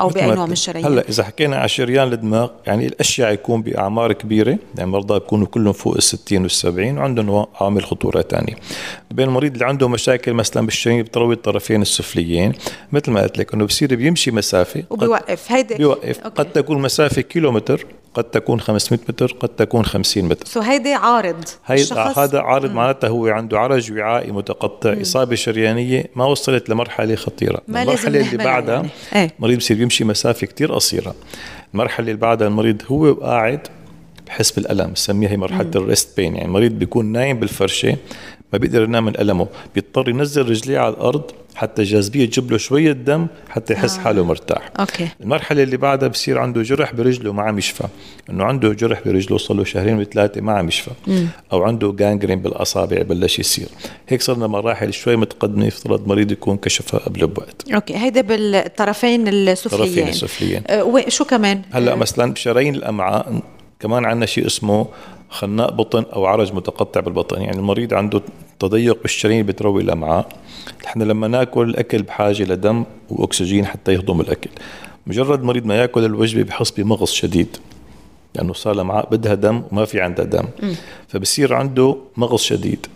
[0.00, 0.46] أو باي نوع.
[0.46, 5.16] من الشرايين هلأ إذا حكينا على شريان الدماغ يعني الأشيع يكون بأعمار كبيرة يعني مرضى
[5.16, 8.54] يكونوا كلهم فوق ال 60 وال 70 وعندهم عوامل خطورة ثانية
[9.10, 12.52] بين المريض اللي عنده مشاكل مثلا بالشرايين بتروي الطرفين السفليين.
[12.92, 15.52] مثل ما قلت لك إنه بصير بيمشي مسافة وبيوقف.
[15.52, 16.20] هيدي بيوقف.
[16.20, 16.36] أوكي.
[16.36, 20.46] قد تكون مسافة كيلومتر قد تكون 500 متر قد تكون 50 متر.
[20.46, 26.04] so هيدي عارض هي الشخص- هذا عارض معناتها هو عنده عرج وعائي متقطع إصابة شريانية
[26.16, 27.60] ما وصلت لمرحلة خطيرة.
[27.68, 29.32] ما لازم المرحلة اللي بعدها يعني.
[29.38, 31.14] المريض بصير يمشي مسافة كتير قصيرة.
[31.74, 33.60] المرحلة اللي بعدها المريض هو قاعد
[34.26, 36.34] بحس بالالم بسميها هي مرحلة ال rest pain.
[36.34, 37.96] يعني المريض بيكون نايم بالفرشة
[38.52, 39.46] ما بيقدر ينام من ألمه.
[39.74, 44.00] بيضطر ينزل رجليه على الأرض حتى الجاذبيه تجيب له شوية دم حتى يحس آه.
[44.00, 44.70] حاله مرتاح.
[44.80, 45.08] أوكي.
[45.20, 47.84] المرحلة اللي بعدها بصير عنده جرح برجله ما عم يشفى
[48.30, 50.90] إنه عنده جرح برجله صار له شهرين وثلاثة ما عم يشفى
[51.52, 53.68] أو عنده gangrene بالأصابع بلش يصير.
[54.08, 57.96] هيك صرنا مراحل شوي متقدمة يفترض مريض يكون كشفها قبل بوقت أوكي.
[57.96, 59.82] هيدا بالطرفين السفليين.
[59.82, 60.62] الطرفين السفليين.
[60.66, 63.42] أه وشو كمان؟ هلأ مثلا بشرايين الأمعاء
[63.80, 64.86] كمان عندنا شيء اسمه
[65.34, 67.42] خناق بطن أو عرج متقطع بالبطن.
[67.42, 68.22] يعني المريض عنده
[68.58, 70.28] تضيق بالشرايين اللي بتروي الامعاء
[70.84, 74.50] نحن لما ناكل الأكل بحاجة لدم وأكسجين حتى يهضم الأكل.
[75.06, 77.56] مجرد المريض ما ياكل الوجبة بحس بمغص شديد.
[78.34, 80.44] لأنه صار الامعاء بدها دم وما في عندها دم.
[81.08, 82.86] فبصير عنده مغص شديد.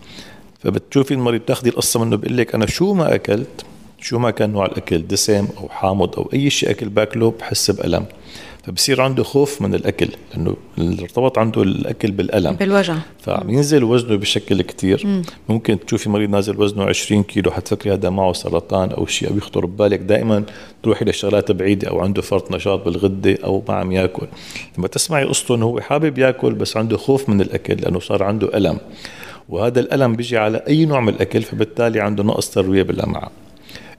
[0.59, 3.65] فبتشوفي المريض بتاخذي القصة منه بيقول لك أنا شو ما أكلت
[4.01, 8.05] شو ما كان نوع الأكل دسم أو حامض أو أي شيء أكل باكله بحس بألم.
[8.69, 12.55] فبصير عنده خوف من الأكل لأنه ارتبط عنده الأكل بالألم.
[12.55, 12.95] بالوجع.
[13.19, 15.23] فعم ينزل وزنه بشكل كتير.
[15.49, 19.65] ممكن تشوفي مريض نازل وزنه 20 كيلو حتفكري هذا معه سرطان أو شيء أو يخطر
[19.65, 20.43] ببالك دائما
[20.83, 24.27] تروحي لشغلات بعيدة أو عنده فرط نشاط بالغدة أو ما عم ياكل.
[24.77, 28.57] لما تسمعي قصته إنه هو حابب ياكل بس عنده خوف من الأكل لأنه صار عنده
[28.57, 28.77] ألم.
[29.49, 33.31] وهذا الألم بيجي على أي نوع من الأكل فبالتالي عنده نقص تروية بالأمعاء.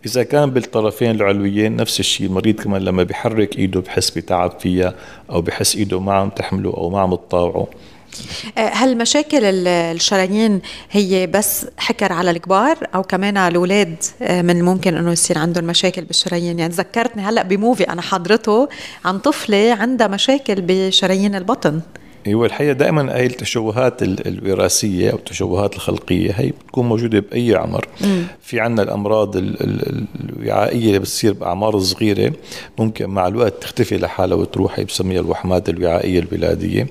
[0.06, 4.94] إذا كان بالطرفين العلويين نفس الشيء المريض كمان لما بيحرك إيده بحس بتعب فيها
[5.30, 7.66] أو بحس إيده ما عم تحمله أو ما عم تطاوعه.
[8.58, 10.60] أه هل مشاكل ال- الشرايين
[10.90, 15.64] هي بس حكر على الكبار أو كمان على الأولاد؟ أه من الممكن إنه يصير عندهم
[15.64, 16.58] مشاكل بالشرايين.
[16.58, 18.68] يعني ذكرتني هلأ بموفي أنا حضرته
[19.04, 21.80] عن طفلة عندها مشاكل بشرايين البطن.
[22.28, 27.86] هو الحقيقة دائما هي التشوهات ال- الوراثية أو التشوهات الخلقية هي بتكون موجودة بأي عمر.
[28.42, 32.32] في عنا الأمراض ال- ال- الوعائية اللي بتصير بأعمار صغيرة
[32.78, 36.86] ممكن مع الوقت تختفي لحالها وتروح هي بسميها الوحمات الوعائية الولادية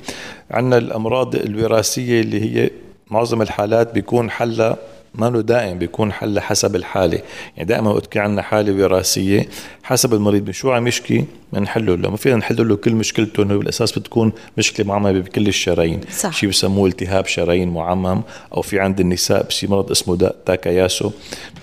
[0.51, 2.69] عنا الأمراض الوراثية اللي هي
[3.11, 4.77] معظم الحالات بيكون حلها
[5.15, 7.19] ما له دائم بيكون حل حسب الحالة.
[7.57, 9.49] يعني دائما وقت عندنا حالة وراثية
[9.83, 12.09] حسب المريض شو عم يشكي بنحله له.
[12.09, 16.01] ما فينا نحل له كل مشكلته إنه بالأساس بتكون مشكلة معممة بكل الشرايين.
[16.11, 16.33] صح.
[16.33, 18.21] شيء بسموه التهاب شرايين معمم
[18.53, 21.11] أو في عند النساء بشي مرض اسمه دا تاكاياسو.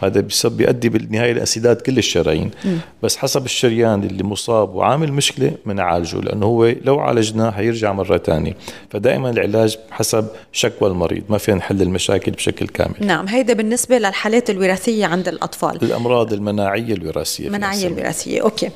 [0.02, 2.50] هذا بسبب بيؤدي بالنهاية لاسيدات كل الشرايين.
[3.02, 8.56] بس حسب الشريان اللي مصاب وعامل مشكلة بنعالجه لأنه هو لو عالجناه حيرجع مرة ثانية
[8.90, 11.22] فدائما العلاج حسب شكوى المريض.
[11.28, 12.94] ما فينا نحل المشاكل بشكل كامل.
[13.00, 15.78] نعم هيدا بالنسبة للحالات الوراثية عند الأطفال.
[15.82, 17.86] الأمراض المناعية الوراثية فينا المناعية.
[17.86, 18.70] الوراثية أوكي.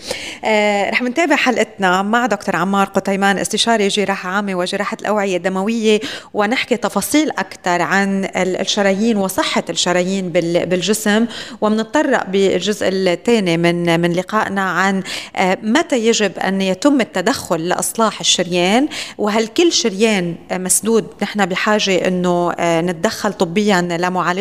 [0.44, 6.00] آه رح نتابع حلقتنا مع دكتور عمار قتيمان استشاري جراحة عامة وجراحة الأوعية الدموية
[6.34, 11.26] ونحكي تفاصيل أكثر عن ال- الشرايين وصحة الشرايين بال- بالجسم.
[11.60, 15.02] ومنتطرق بالجزء الثاني من من لقائنا عن
[15.36, 22.52] آه متى يجب أن يتم التدخل لإصلاح الشريان وهل كل شريان مسدود نحن بحاجة أنه
[22.52, 23.80] آه، نتدخل طبيا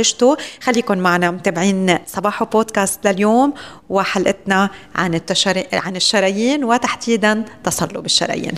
[0.10, 3.54] لمعالجته خليكن معنا متابعين صباحو بودكاست لليوم
[3.89, 5.65] وحلقتنا عن التشري...
[5.74, 8.56] عن الشرايين وتحديدا تصلب الشرايين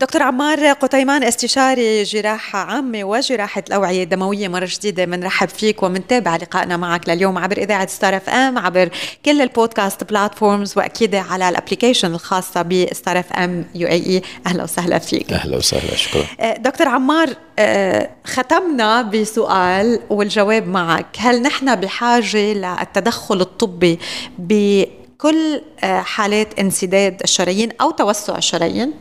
[0.00, 6.76] دكتور عمار قطيمان استشاري جراحة عامة وجراحة الأوعية الدموية مرة جديدة بنرحب فيك ومنتابع لقائنا
[6.76, 8.90] معك لليوم عبر إذاعة ستار إف إم عبر
[9.24, 14.22] كل ال podcast platforms وأكيد على ال application الخاصة بستار إف إم UAE.
[14.46, 15.32] أهلا وسهلا فيك.
[15.32, 16.24] أهلا وسهلا شكرا.
[16.40, 17.28] آه، دكتور عمار
[17.58, 21.06] آه، ختمنا بسؤال والجواب معك.
[21.18, 23.98] هل نحن بحاجة للتدخل الطبي
[24.38, 28.92] بكل آه، حالات انسداد الشرايين أو توسع الشرايين؟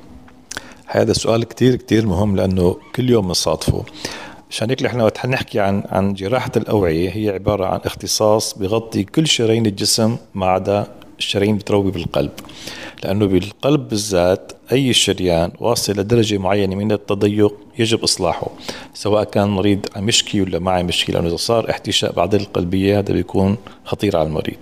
[0.88, 3.84] هذا سؤال كتير كتير مهم لأنه كل يوم بنصادفه.
[4.52, 9.28] عشان هيك نحن وقت نحكي عن عن جراحة الأوعية هي عبارة عن اختصاص بغطي كل
[9.28, 10.88] شرايين الجسم ما عدا
[11.20, 12.32] الشرايين بتروي بالقلب.
[13.04, 18.48] لأنه بالقلب بالذات أي شريان واصل لدرجة معينة من التضيق يجب إصلاحه
[18.94, 23.00] سواء كان مريض عم يشكي ولا ما عم يشكي لأنه إذا صار احتشاء بعض القلبية
[23.00, 24.58] هذا بيكون خطير على المريض.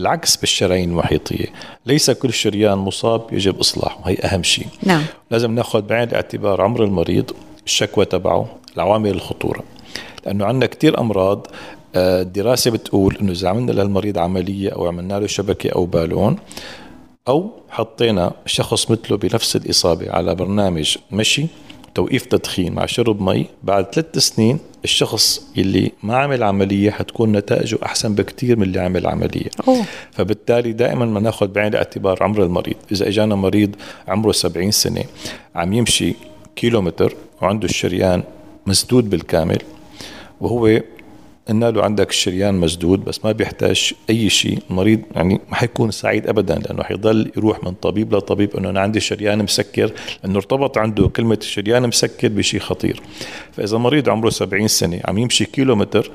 [0.00, 1.46] العكس بالشرايين المحيطية.
[1.86, 4.66] ليس كل شريان مصاب يجب إصلاحه هي أهم شيء.
[4.82, 5.02] نعم.
[5.30, 7.30] لازم ناخذ بعين الاعتبار عمر المريض
[7.66, 9.62] الشكوى تبعه العوامل الخطورة.
[10.26, 11.46] لأنه عندنا كثير أمراض
[11.94, 16.36] آه، الدراسة بتقول إنه إذا عملنا للمريض عملية أو عملنا له شبكة أو بالون
[17.28, 21.46] أو حطينا شخص مثله بنفس الإصابة على برنامج مشي
[21.94, 27.78] توقيف تدخين مع شرب مي بعد ثلاث سنين الشخص اللي ما عمل عملية حتكون نتائجه
[27.82, 29.84] أحسن بكثير من اللي عمل عملية أوه.
[30.12, 33.76] فبالتالي دائما ما نأخذ بعين الاعتبار عمر المريض إذا إجانا مريض
[34.08, 35.04] عمره 70 سنة
[35.54, 36.14] عم يمشي
[36.56, 38.22] كيلومتر وعنده الشريان
[38.66, 39.58] مسدود بالكامل
[40.40, 40.80] وهو
[41.50, 46.54] له عندك الشريان مسدود بس ما بيحتاج أي شيء المريض يعني ما حيكون سعيد ابدا
[46.54, 49.92] لأنه حيضل يروح من طبيب لطبيب إنه أنا عندي شريان مسكر
[50.24, 53.02] لأنه ارتبط عنده كلمة الشريان مسكر بشيء خطير.
[53.52, 56.10] فإذا مريض عمره 70 سنة عم يمشي كيلو متر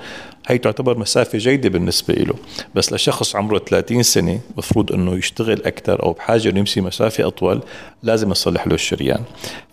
[0.47, 2.33] هي تعتبر مسافة جيدة بالنسبة له
[2.75, 7.61] بس لشخص عمره 30 سنة مفروض أنه يشتغل أكثر أو بحاجة أنه يمشي مسافة أطول
[8.03, 9.21] لازم يصلح له الشريان.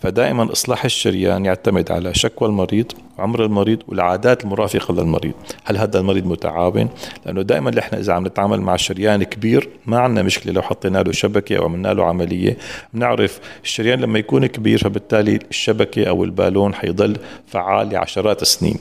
[0.01, 5.33] فدائما إصلاح الشريان يعتمد على شكوى المريض عمر المريض والعادات المرافقة للمريض.
[5.63, 6.89] هل هذا المريض متعاون؟
[7.25, 11.11] لأنه دائما إحنا إذا عم نتعامل مع شريان كبير ما عندنا مشكلة لو حطينا له
[11.11, 12.57] شبكة أو عملنا له عملية.
[12.93, 18.77] بنعرف الشريان لما يكون كبير فبالتالي الشبكة أو البالون حيضل فعال لعشرات السنين.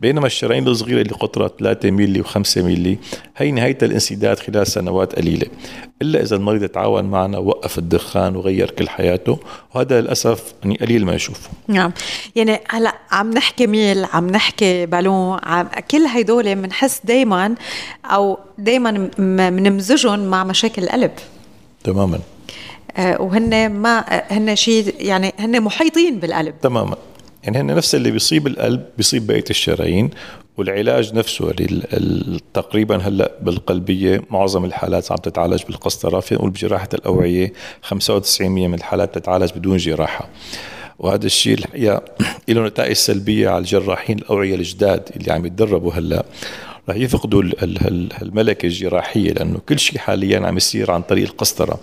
[0.00, 2.98] بينما الشرايين الصغيرة اللي قطرها 3 ملي و5 ملي
[3.36, 5.46] هي نهاية الانسداد خلال سنوات قليلة.
[6.02, 9.38] إلا إذا المريض تعاون معنا وقف الدخان وغير كل حياته
[9.74, 11.92] وهذا للأسف يعني قليل ما نشوفه نعم.
[12.36, 17.54] يعني هلا عم نحكي ميل عم نحكي بالون عم كل هدول بنحس دايما
[18.04, 21.10] أو دايما بنمزجهم مع مشاكل القلب.
[21.84, 22.20] تماما.
[22.96, 26.54] آه، وهن ما هن شيء يعني هن محيطين بالقلب.
[26.62, 26.96] تماما.
[27.42, 30.10] يعني هن نفس اللي بيصيب القلب بيصيب بقية الشرايين
[30.56, 31.52] والعلاج نفسه
[32.54, 39.14] تقريبا هلأ بالقلبية معظم الحالات عم تتعالج بالقسطره في نقول بجراحه الاوعيه 95% من الحالات
[39.14, 40.28] تتعالج بدون جراحة.
[41.02, 42.02] وهذا الشيء الحقيقة
[42.48, 46.24] له نتائج سلبية على الجراحين الأوعية الجداد اللي عم يتدربوا هلأ.
[46.88, 47.42] رح يفقدوا
[48.22, 51.80] الملكة الجراحية لأنه كل شيء حاليا عم يصير عن طريق القسطرة.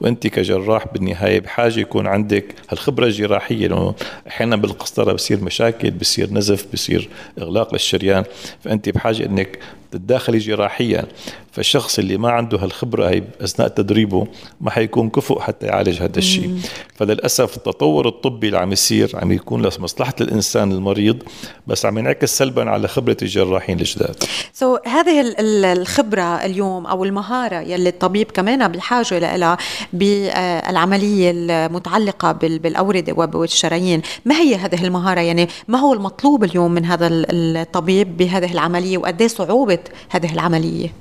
[0.00, 3.94] وأنت كجراح بالنهاية بحاجة يكون عندك هالخبرة الجراحية لأنه
[4.28, 8.24] أحيانا بالقسطرة بصير مشاكل بصير نزف بصير إغلاق للشريان.
[8.64, 9.58] فأنت بحاجة أنك
[9.90, 11.06] تتداخلي جراحيا
[11.52, 14.26] فالشخص اللي ما عنده هالخبرة هي أثناء تدريبه
[14.60, 16.58] ما حيكون كفؤ حتى يعالج هذا الشيء.
[16.94, 21.22] فللأسف التطور الطبي اللي عم يصير عم يكون لمصلحة الإنسان المريض
[21.66, 24.24] بس عم ينعكس سلبا على خبرة الجراحين الجداد.
[24.52, 29.58] سو so, هذه الخبرة اليوم أو المهارة يلي الطبيب كمان بحاجة لها
[29.92, 37.08] بالعملية المتعلقة بالأوردة والشرايين ما هي هذه المهارة؟ يعني ما هو المطلوب اليوم من هذا
[37.10, 39.77] الطبيب بهذه العملية؟ وقد صعوبة
[40.08, 40.92] هذه العملية.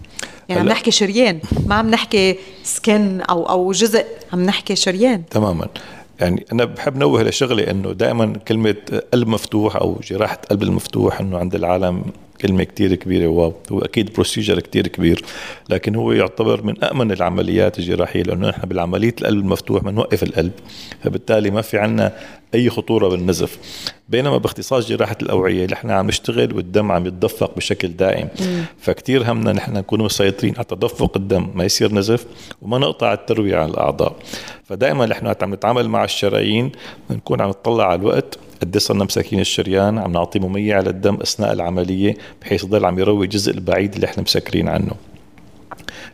[0.49, 5.25] يعني عم نحكي شريان ما عم نحكي سكن أو أو جزء عم نحكي شريان.
[5.25, 5.67] تماما.
[6.19, 8.75] يعني أنا بحب نوه لشغلة إنه دائما كلمة
[9.13, 12.03] قلب مفتوح أو جراحة قلب المفتوح إنه عند العالم
[12.41, 15.25] كلمة كتير كبيرة wow هو أكيد procedure كتير كبير
[15.69, 20.51] لكن هو يعتبر من امن العمليات الجراحية لأنه نحن بالعملية القلب المفتوح بنوقف القلب
[21.03, 22.13] فبالتالي ما في عنا
[22.55, 23.57] أي خطورة بالنزف.
[24.09, 28.27] بينما باختصاص جراحة الأوعية نحن عم نشتغل والدم عم يتدفق بشكل دائم.
[28.79, 32.25] فكتير همنا نحن نكون مسيطرين على تدفق الدم ما يصير نزف
[32.61, 34.15] وما نقطع الترويه عن الأعضاء.
[34.63, 36.71] فدائما نحن عم نتعامل مع الشرايين
[37.09, 41.53] بنكون عم نطلع على الوقت قد صرنا مساكين الشريان عم نعطي ممية على الدم أثناء
[41.53, 44.91] العملية بحيث يضل عم يروي الجزء البعيد اللي إحنا مسكرين عنه.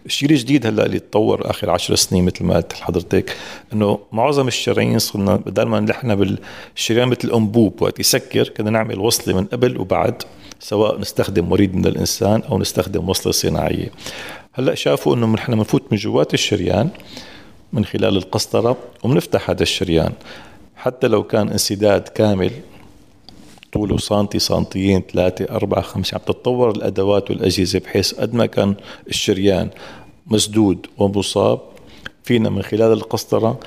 [0.06, 3.38] الشيء الجديد هلأ اللي تطور آخر عشر سنين مثل ما قلت لحضرتك
[3.74, 9.36] إنه معظم الشرايين صرنا بدل ما نحن بالشريان مثل الأنبوب وقت يسكر كنا نعمل وصلة
[9.36, 10.24] من قبل وبعد
[10.60, 13.92] سواء نستخدم وريد من الإنسان أو نستخدم وصلة صناعية.
[14.54, 16.90] هلأ شافوا إنه نحن بنفوت من جوات الشريان
[17.74, 20.14] من خلال القسطرة وبنفتح هذا الشريان.
[20.84, 22.52] حتى لو كان انسداد كامل
[23.74, 28.76] طوله سنتي سنتيين ثلاثة أربعة خمسة عم تتطور الأدوات والأجهزة بحيث قد ما كان
[29.10, 29.70] الشريان
[30.28, 31.60] مسدود ومصاب.
[32.24, 33.60] فينا من خلال القسطرة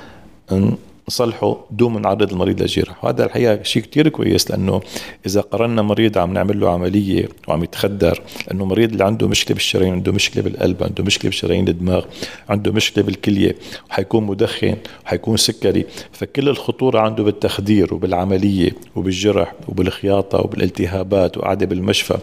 [1.09, 4.81] نصلحه دون ما نعرض المريض للجراحه وهذا الحقيقة شيء كتير كويس لأنه
[5.27, 9.93] إذا قررنا مريض عم نعمل له عملية وعم يتخدر لأنه مريض اللي عنده مشكلة بالشرايين
[9.93, 12.05] عنده مشكلة بالقلب عنده مشكلة بشرايين الدماغ
[12.49, 13.57] عنده مشكلة بالكلية
[13.91, 15.87] وحيكون مدخن وحيكون سكري.
[16.13, 22.19] فكل الخطورة عنده بالتخدير وبالعملية وبالجرح وبالخياطة وبالالتهابات وقعده بالمشفى.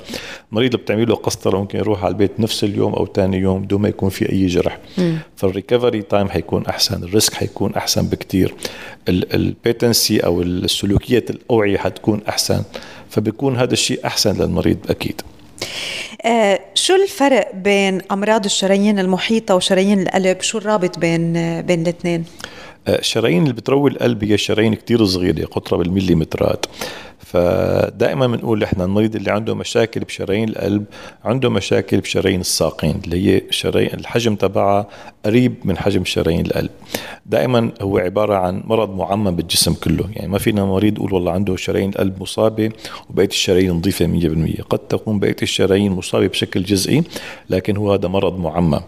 [0.54, 3.89] اللي بتعمل له قسطرة ممكن يروح على البيت نفس اليوم أو ثاني يوم بدون ما
[3.89, 4.80] يكون في أي جرح.
[5.36, 8.54] فال recovery time حيكون أحسن ال risk حيكون أحسن بكثير
[9.10, 12.64] ال patency أو سلوكية الأوعية حتكون أحسن
[13.10, 15.22] فبيكون هذا الشيء أحسن للمريض أكيد.
[16.26, 22.26] آه شو الفرق بين أمراض الشرايين المحيطة وشرايين القلب؟ شو الرابط بين بين الاثنين؟
[22.88, 26.65] الشرايين اللي بتروي القلب هي شرايين كتير صغيرة قطرة بالمليمترات.
[27.19, 30.86] فدائما بنقول إحنا المريض اللي عنده مشاكل بشرايين القلب
[31.24, 34.88] عنده مشاكل بشرايين الساقين اللي هي شرايين الحجم تبعها
[35.26, 36.69] قريب من حجم شرايين القلب.
[37.26, 40.10] دائما هو عبارة عن مرض معمم بالجسم كله.
[40.15, 42.69] يعني ما فينا مريض يقول والله عنده شرايين القلب مصابة
[43.10, 44.06] وبقية الشرايين نظيفة
[44.60, 47.04] 100% قد تكون بقية الشرايين مصابة بشكل جزئي
[47.50, 48.82] لكن هو هذا مرض معمم.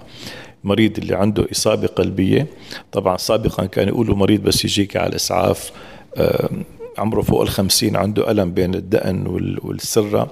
[0.66, 2.48] المريض اللي عنده إصابة قلبية.
[2.92, 5.72] طبعا سابقا كانوا يقولوا مريض بس يجيك على الإسعاف
[6.98, 9.28] عمره فوق الخمسين عنده ألم بين الدقن
[9.64, 10.32] والسرة.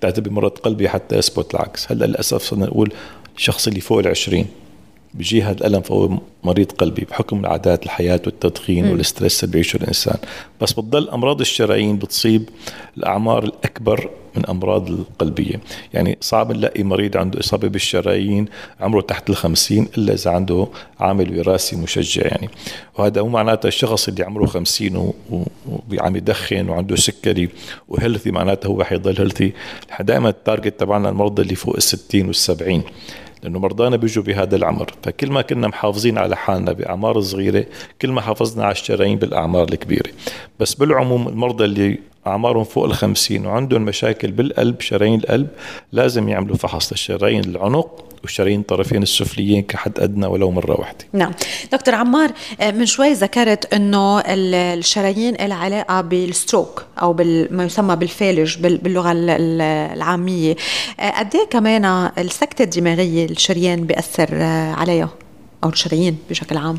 [0.00, 1.92] تعتبر مرض قلبي حتى يثبت العكس.
[1.92, 2.92] هلأ للأسف صرنا نقول
[3.36, 4.46] الشخص اللي فوق العشرين.
[5.14, 10.18] بيجي هذا الألم فهو مريض قلبي بحكم عادات الحياة والتدخين والستريس اللي بيعيشه الإنسان.
[10.60, 12.48] بس بتضل أمراض الشرايين بتصيب
[12.96, 15.60] الأعمار الأكبر من أمراض القلبية.
[15.92, 18.46] يعني صعب نلاقي مريض عنده إصابة بالشرايين
[18.80, 20.66] عمره تحت الخمسين إلا إذا عنده
[21.00, 22.48] عامل وراثي مشجع يعني.
[22.98, 25.12] وهذا مو معناته الشخص اللي عمره خمسين
[25.92, 27.48] وعم يدخن وعنده سكري
[27.88, 29.52] و healthy معناته هو حيضل healthy
[30.00, 32.82] دائما ال target تبعنا المرضى اللي فوق الستين والسبعين.
[33.44, 34.90] لأنه مرضانا بيجوا بهذا العمر.
[35.02, 37.64] فكل ما كنا محافظين على حالنا بأعمار صغيرة
[38.02, 40.10] كل ما حافظنا على الشرايين بالأعمار الكبيرة.
[40.60, 45.48] بس بالعموم المرضى اللي أعمارهم فوق الخمسين وعندهم مشاكل بالقلب شرايين القلب
[45.92, 51.04] لازم يعملوا فحص للشرايين العنق وشرايين الطرفين السفليين كحد أدنى ولو مرة واحدة.
[51.12, 51.32] نعم،
[51.72, 58.58] دكتور عمار آه، من شوي ذكرت إنه الشرايين لها علاقة بالستروك أو بما يسمى بالفالج
[58.58, 60.56] باللغة العامية،
[61.00, 61.84] آه، قد إيه كمان
[62.18, 65.10] السكتة الدماغية الشريان بيأثر آه، عليها
[65.64, 66.78] أو الشرايين بشكل عام؟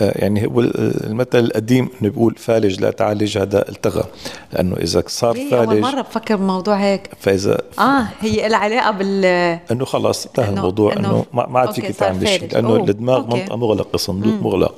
[0.00, 4.04] يعني هو المثل القديم إنه بيقول فالج لا تعالج هذا التغى.
[4.52, 7.10] لأنه إذا صار فالج أول مرة بفكر بموضوع هيك.
[7.20, 9.24] فإذا آه هي لها علاقة بال
[9.70, 12.76] إنه خلص انتهى الموضوع انه ما عاد فيك تعمل شيء لأنه.
[12.76, 14.74] الدماغ منطقه مغلقه صندوق مغلق.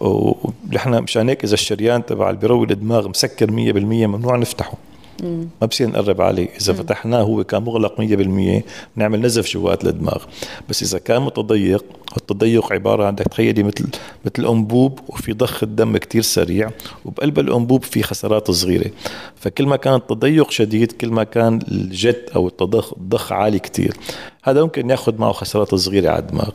[0.00, 4.72] ونحن مشان هيك إذا الشريان تبع اللي بيروي الدماغ مسكر 100% ممنوع نفتحه.
[5.22, 6.48] ما بصير نقرب عليه.
[6.60, 6.78] إذا مم.
[6.78, 8.64] فتحناه هو كان مغلق 100%
[8.96, 10.24] نعمل نزف جوات الدماغ
[10.68, 11.84] بس إذا كان متضيق
[12.16, 13.86] التضيق عبارة عن تخيلي مثل
[14.24, 16.70] مثل أنبوب وفي ضخ الدم كتير سريع
[17.04, 18.90] وبقلب الأنبوب في خسارات صغيرة.
[19.36, 23.96] فكل ما كان التضيق شديد كل ما كان الجت أو التضخ الضخ عالي كتير.
[24.44, 26.50] هذا ممكن ياخذ معه خسارات صغيرة على الدماغ.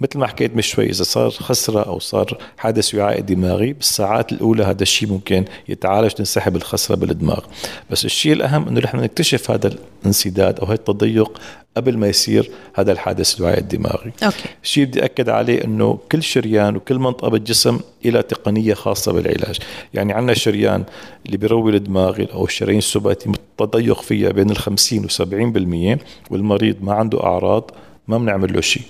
[0.00, 4.64] مثل ما حكيت من شوي إذا صار خسرة أو صار حادث وعائي دماغي بالساعات الأولى
[4.64, 7.40] هذا الشيء ممكن يتعالج تنسحب الخسرة بالدماغ.
[7.90, 9.70] بس الشيء الأهم إنه نحن نكتشف هذا
[10.02, 11.40] الانسداد أو هذا التضيق
[11.76, 14.48] قبل ما يصير هذا الحادث الوعي الدماغي أوكي.
[14.62, 19.58] الشيء بدي أكد عليه أنه كل شريان وكل منطقة بالجسم إلى تقنية خاصة بالعلاج.
[19.94, 20.84] يعني عندنا شريان
[21.26, 25.98] اللي بيروي الدماغ أو الشرايين السباتي التضيق فيها بين الخمسين وسبعين بالمية
[26.30, 27.70] والمريض ما عنده أعراض
[28.08, 28.82] ما بنعمل له شيء.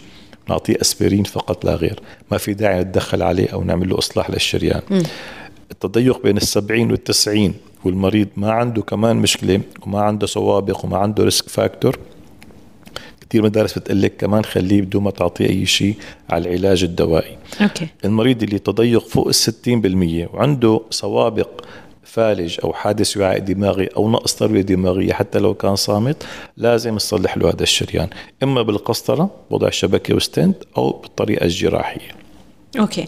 [0.48, 2.00] نعطيه أسبرين فقط لا غير.
[2.30, 4.82] ما في داعي نتدخل عليه أو نعمل له إصلاح للشريان.
[4.90, 5.02] م.
[5.70, 11.48] التضيق بين السبعين والتسعين والمريض ما عنده كمان مشكلة وما عنده سوابق وما عنده risk
[11.48, 11.98] factor
[13.30, 15.94] كثير مدارس بتقول لك كمان خليه بدون ما تعطيه أي شيء
[16.30, 17.36] على العلاج الدوائي.
[17.60, 17.86] أوكي.
[18.04, 21.48] المريض اللي تضيق فوق ال 60% وعنده سوابق
[22.02, 27.36] فالج أو حادث وعاء دماغي أو نقص تروية دماغية حتى لو كان صامت لازم نصلح
[27.36, 28.08] له هذا الشريان.
[28.42, 32.19] إما بالقسطرة وضع شبكة و stent أو بالطريقة الجراحية.
[32.78, 33.06] أوكي.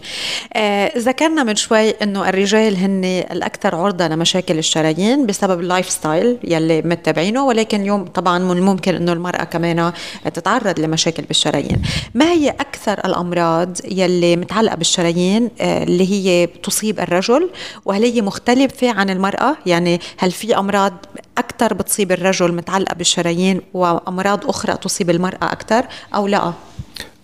[0.53, 6.37] آه ذكرنا من شوي إنه الرجال هن الأكثر عرضة لمشاكل الشرايين بسبب ال life style
[6.43, 9.93] يلي متبعينه ولكن اليوم طبعا من الممكن إنه المرأة كمان
[10.33, 11.81] تتعرض لمشاكل بالشرايين.
[12.13, 17.49] ما هي أكثر الأمراض يلي متعلقة بالشرايين آه اللي هي تصيب الرجل
[17.85, 20.93] وهل هي مختلفة عن المرأة؟ يعني هل في أمراض
[21.37, 26.53] أكثر بتصيب الرجل متعلقة بالشرايين وأمراض أخرى تصيب المرأة أكثر أو لا؟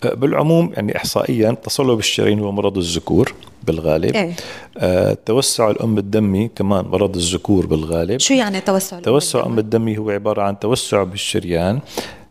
[0.06, 3.34] بالعموم يعني احصائيا تصلب الشرايين هو مرض الذكور
[3.66, 4.14] بالغالب.
[4.14, 4.34] إيه؟
[4.78, 8.20] آه توسع الأم الدمي كمان مرض الذكور بالغالب.
[8.20, 11.80] شو يعني توسع توسع الام الدمي هو عبارة عن توسع بالشريان.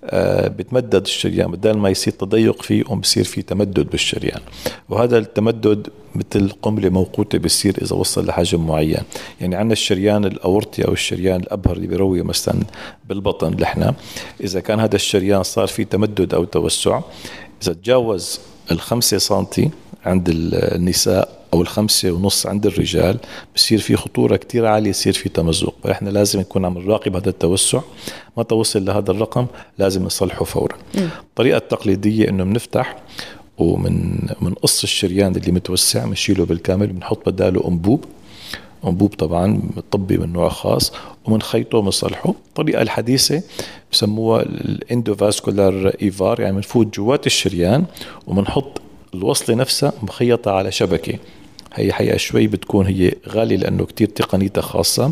[0.03, 4.39] آه بتمدد الشريان بدل ما يصير تضيق فيه قوم بصير في تمدد بالشريان.
[4.89, 9.03] وهذا التمدد مثل قنبلة موقوتة بصير إذا وصل لحجم معين.
[9.41, 12.59] يعني عندنا الشريان الأورطي أو الشريان الأبهر اللي بيروي مثلا
[13.09, 13.93] بالبطن لحنا
[14.43, 17.01] إذا كان هذا الشريان صار فيه تمدد أو توسع
[17.63, 18.39] إذا تجاوز
[18.71, 19.69] الخمسة سنتي
[20.05, 23.17] عند النساء أو الخمسة ونص عند الرجال
[23.55, 25.73] بصير في خطورة كتير عالية يصير في تمزق.
[25.83, 27.81] فإحنا لازم نكون عم نراقب هذا التوسع.
[28.37, 29.45] ما توصل لهذا الرقم
[29.79, 30.77] لازم نصلحه فورا.
[30.97, 33.01] الطريقة التقليدية إنه بنفتح
[33.57, 38.05] ومن من قص الشريان اللي متوسع بنشيله بالكامل بنحط بداله أنبوب.
[38.87, 39.61] انبوب طبعا
[39.91, 40.93] طبي من نوع خاص
[41.25, 43.41] ومنخيطه ومنصلحه الطريقة الحديثة
[43.91, 47.85] بسموها ال endovascular EVAR يعني بنفوت جوات الشريان
[48.27, 48.81] وبنحط
[49.13, 51.13] الوصلة نفسها مخيطة على شبكة.
[51.73, 55.11] هي حقيقة شوي بتكون هي غالية لأنه كتير تقنيتها خاصة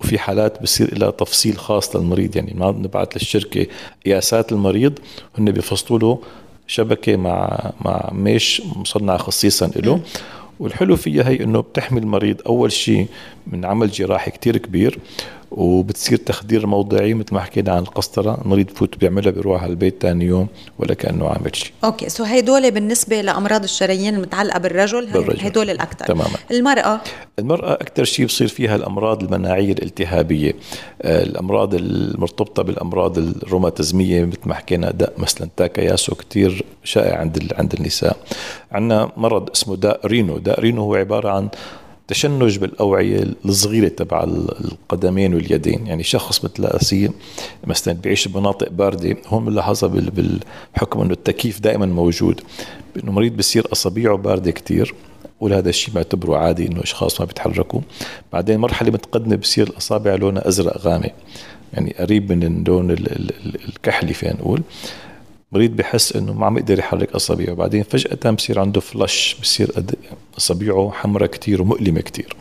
[0.00, 2.36] وفي حالات بصير لها تفصيل خاص للمريض.
[2.36, 3.66] يعني ما بنبعث للشركة
[4.06, 4.98] قياسات المريض
[5.38, 6.18] هن بيفصلوا له
[6.66, 10.00] شبكة مع مع mesh مصنعة خصيصا له
[10.60, 13.06] والحلو فيها هي إنه بتحمي المريض أول شيء
[13.46, 14.98] من عمل جراحي كتير كبير.
[15.56, 20.24] وبتصير تخدير موضعي مثل ما حكينا عن القسطرة المريض بفوت بيعملها بيروح على البيت ثاني
[20.24, 20.46] يوم
[20.78, 25.40] ولا كأنه عامل شيء أوكي so هدول بالنسبة لأمراض الشرايين المتعلقه بالرجل, بالرجل.
[25.40, 26.04] هدول الأكثر.
[26.06, 26.36] تماما.
[26.50, 27.00] المرأة؟
[27.38, 30.52] المرأة أكثر شيء بصير فيها الأمراض المناعية الالتهابية.
[31.02, 37.74] آه، الأمراض المرتبطة بالأمراض الروماتيزمية مثل ما حكينا داء مثلا تاكاياسو كثير شائع عند عند
[37.74, 38.16] النساء.
[38.72, 40.38] عندنا مرض اسمه داء رينو.
[40.38, 41.48] داء رينو هو عبارة عن
[42.08, 45.86] تشنج بالأوعية الصغيرة تبع القدمين واليدين.
[45.86, 47.10] يعني شخص بتلاقيه
[47.66, 49.90] مثلا بيعيش بمناطق باردة هون بنلاحظها
[50.74, 52.40] بحكم إنه التكييف دائما موجود.
[53.02, 54.94] انه مريض بصير اصابيعه باردة كثير
[55.40, 57.80] وهذا الشيء بعتبره عادي إنه أشخاص ما بيتحركوا.
[58.32, 61.12] بعدين مرحلة متقدمة بصير الأصابع لونها أزرق غامق.
[61.72, 62.90] يعني قريب من اللون
[63.68, 64.62] الكحلي فينا نقول.
[65.54, 67.54] مريض بحس إنه ما عم يقدر يحرك أصابعه.
[67.54, 69.70] بعدين فجأة بصير عنده flush بصير
[70.38, 72.36] أصابعه حمراء كثير ومؤلمة كثير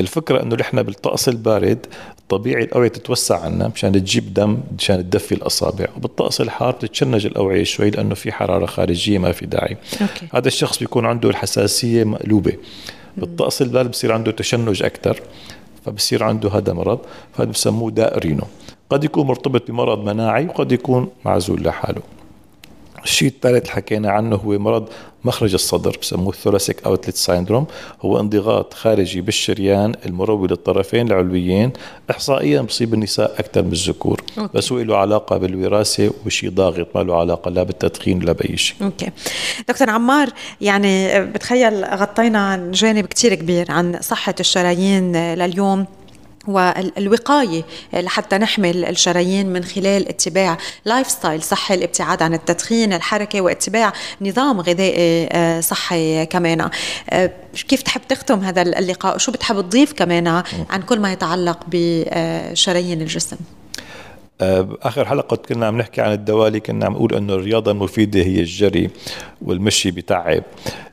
[0.00, 1.86] الفكرة إنه نحن بالطقس البارد
[2.28, 5.86] طبيعي الاوعية تتوسع عنا مشان تجيب دم مشان تدفي الأصابع.
[5.96, 9.76] وبالطقس الحار بتتشنج الاوعية شوي لأنه في حرارة خارجية ما في داعي.
[10.00, 10.28] okay.
[10.34, 12.52] هذا الشخص بيكون عنده الحساسية مقلوبة.
[13.16, 15.20] بالطقس البارد بصير عنده تشنج أكثر
[15.86, 16.98] فبصير عنده هذا مرض.
[17.34, 18.44] فهذا بسموه داء رينو
[18.90, 22.02] قد يكون مرتبط بمرض مناعي وقد يكون معزول لحاله.
[23.04, 24.88] الشيء الثالث اللي حكينا عنه هو مرض
[25.24, 27.66] مخرج الصدر بسموه thoracic outlet syndrome.
[28.02, 31.72] هو انضغاط خارجي بالشريان المروي للطرفين العلويين.
[32.10, 34.22] احصائيا بصيب النساء أكثر من الذكور.
[34.54, 38.76] بس هو له علاقة بالوراثة وشيء ضاغط ما له علاقة لا بالتدخين ولا بأي شيء.
[38.82, 39.10] okay.
[39.68, 40.28] دكتور عمار
[40.60, 45.86] يعني بتخيل غطينا جانب كثير كبير عن صحة الشرايين لليوم.
[46.48, 47.62] والوقاية
[47.94, 54.60] لحتى نحمي الشرايين من خلال اتباع life style صحي الابتعاد عن التدخين الحركة واتباع نظام
[54.60, 56.70] غذائي آه، صحي كمان.
[57.10, 57.30] آه،
[57.68, 63.36] كيف تحب تختم هذا اللقاء؟ شو بتحب تضيف كمان عن كل ما يتعلق بشرايين الجسم؟
[64.40, 68.40] آه، آخر حلقة كنا عم نحكي عن الدوالي كنا عم نقول إنه الرياضة المفيدة هي
[68.40, 68.90] الجري
[69.42, 70.42] والمشي بتعب.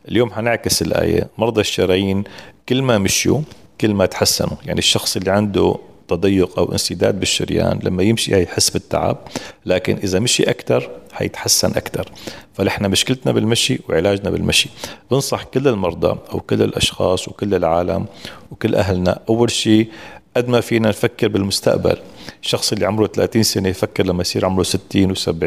[0.08, 1.28] اليوم حنعكس الآية.
[1.38, 2.24] مرضى الشرايين
[2.70, 3.42] كل ما مشوا
[3.82, 5.76] كل ما تحسنوا يعني الشخص اللي عنده
[6.08, 9.18] تضيق أو انسداد بالشريان لما يمشي هيحس بالتعب
[9.66, 12.12] لكن إذا مشي أكثر حيتحسن أكثر
[12.54, 14.70] فنحن مشكلتنا بالمشي وعلاجنا بالمشي.
[15.12, 18.06] بنصح كل المرضى أو كل الأشخاص وكل العالم
[18.52, 19.90] وكل أهلنا أول شيء
[20.38, 21.98] قد ما فينا نفكر بالمستقبل.
[22.44, 25.44] الشخص اللي عمره 30 سنة يفكر لما يصير عمره 60 و70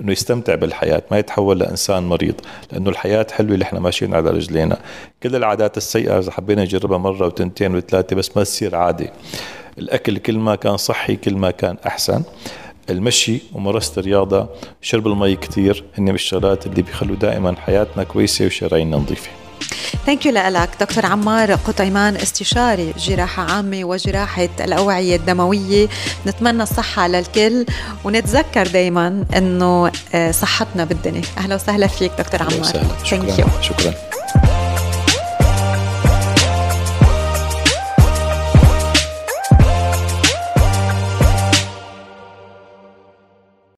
[0.00, 2.34] إنه يستمتع بالحياة ما يتحول لإنسان مريض
[2.72, 4.78] لأنه الحياة حلوة اللي إحنا ماشيين على رجلينا.
[5.22, 9.12] كل العادات السيئة إذا حبينا نجربها مرة وتنتين وثلاثة بس ما تصير عادة.
[9.78, 12.22] الأكل كل ما كان صحي كل ما كان أحسن.
[12.90, 14.48] المشي وممارسة الرياضة
[14.82, 19.30] شرب المي كثير هن من الشغلات اللي بيخلوا دائما حياتنا كويسة وشراييننا نظيفة
[20.06, 25.88] thank you لك دكتور عمار قطيمان استشاري جراحة عامة وجراحة الأوعية الدموية.
[26.26, 27.66] نتمنى الصحة للكل
[28.04, 31.22] ونتذكر دايما أنه آه، صحتنا بالدنيا.
[31.38, 32.86] أهلا وسهلا فيك دكتور عمار.
[33.38, 33.94] يو شكرا.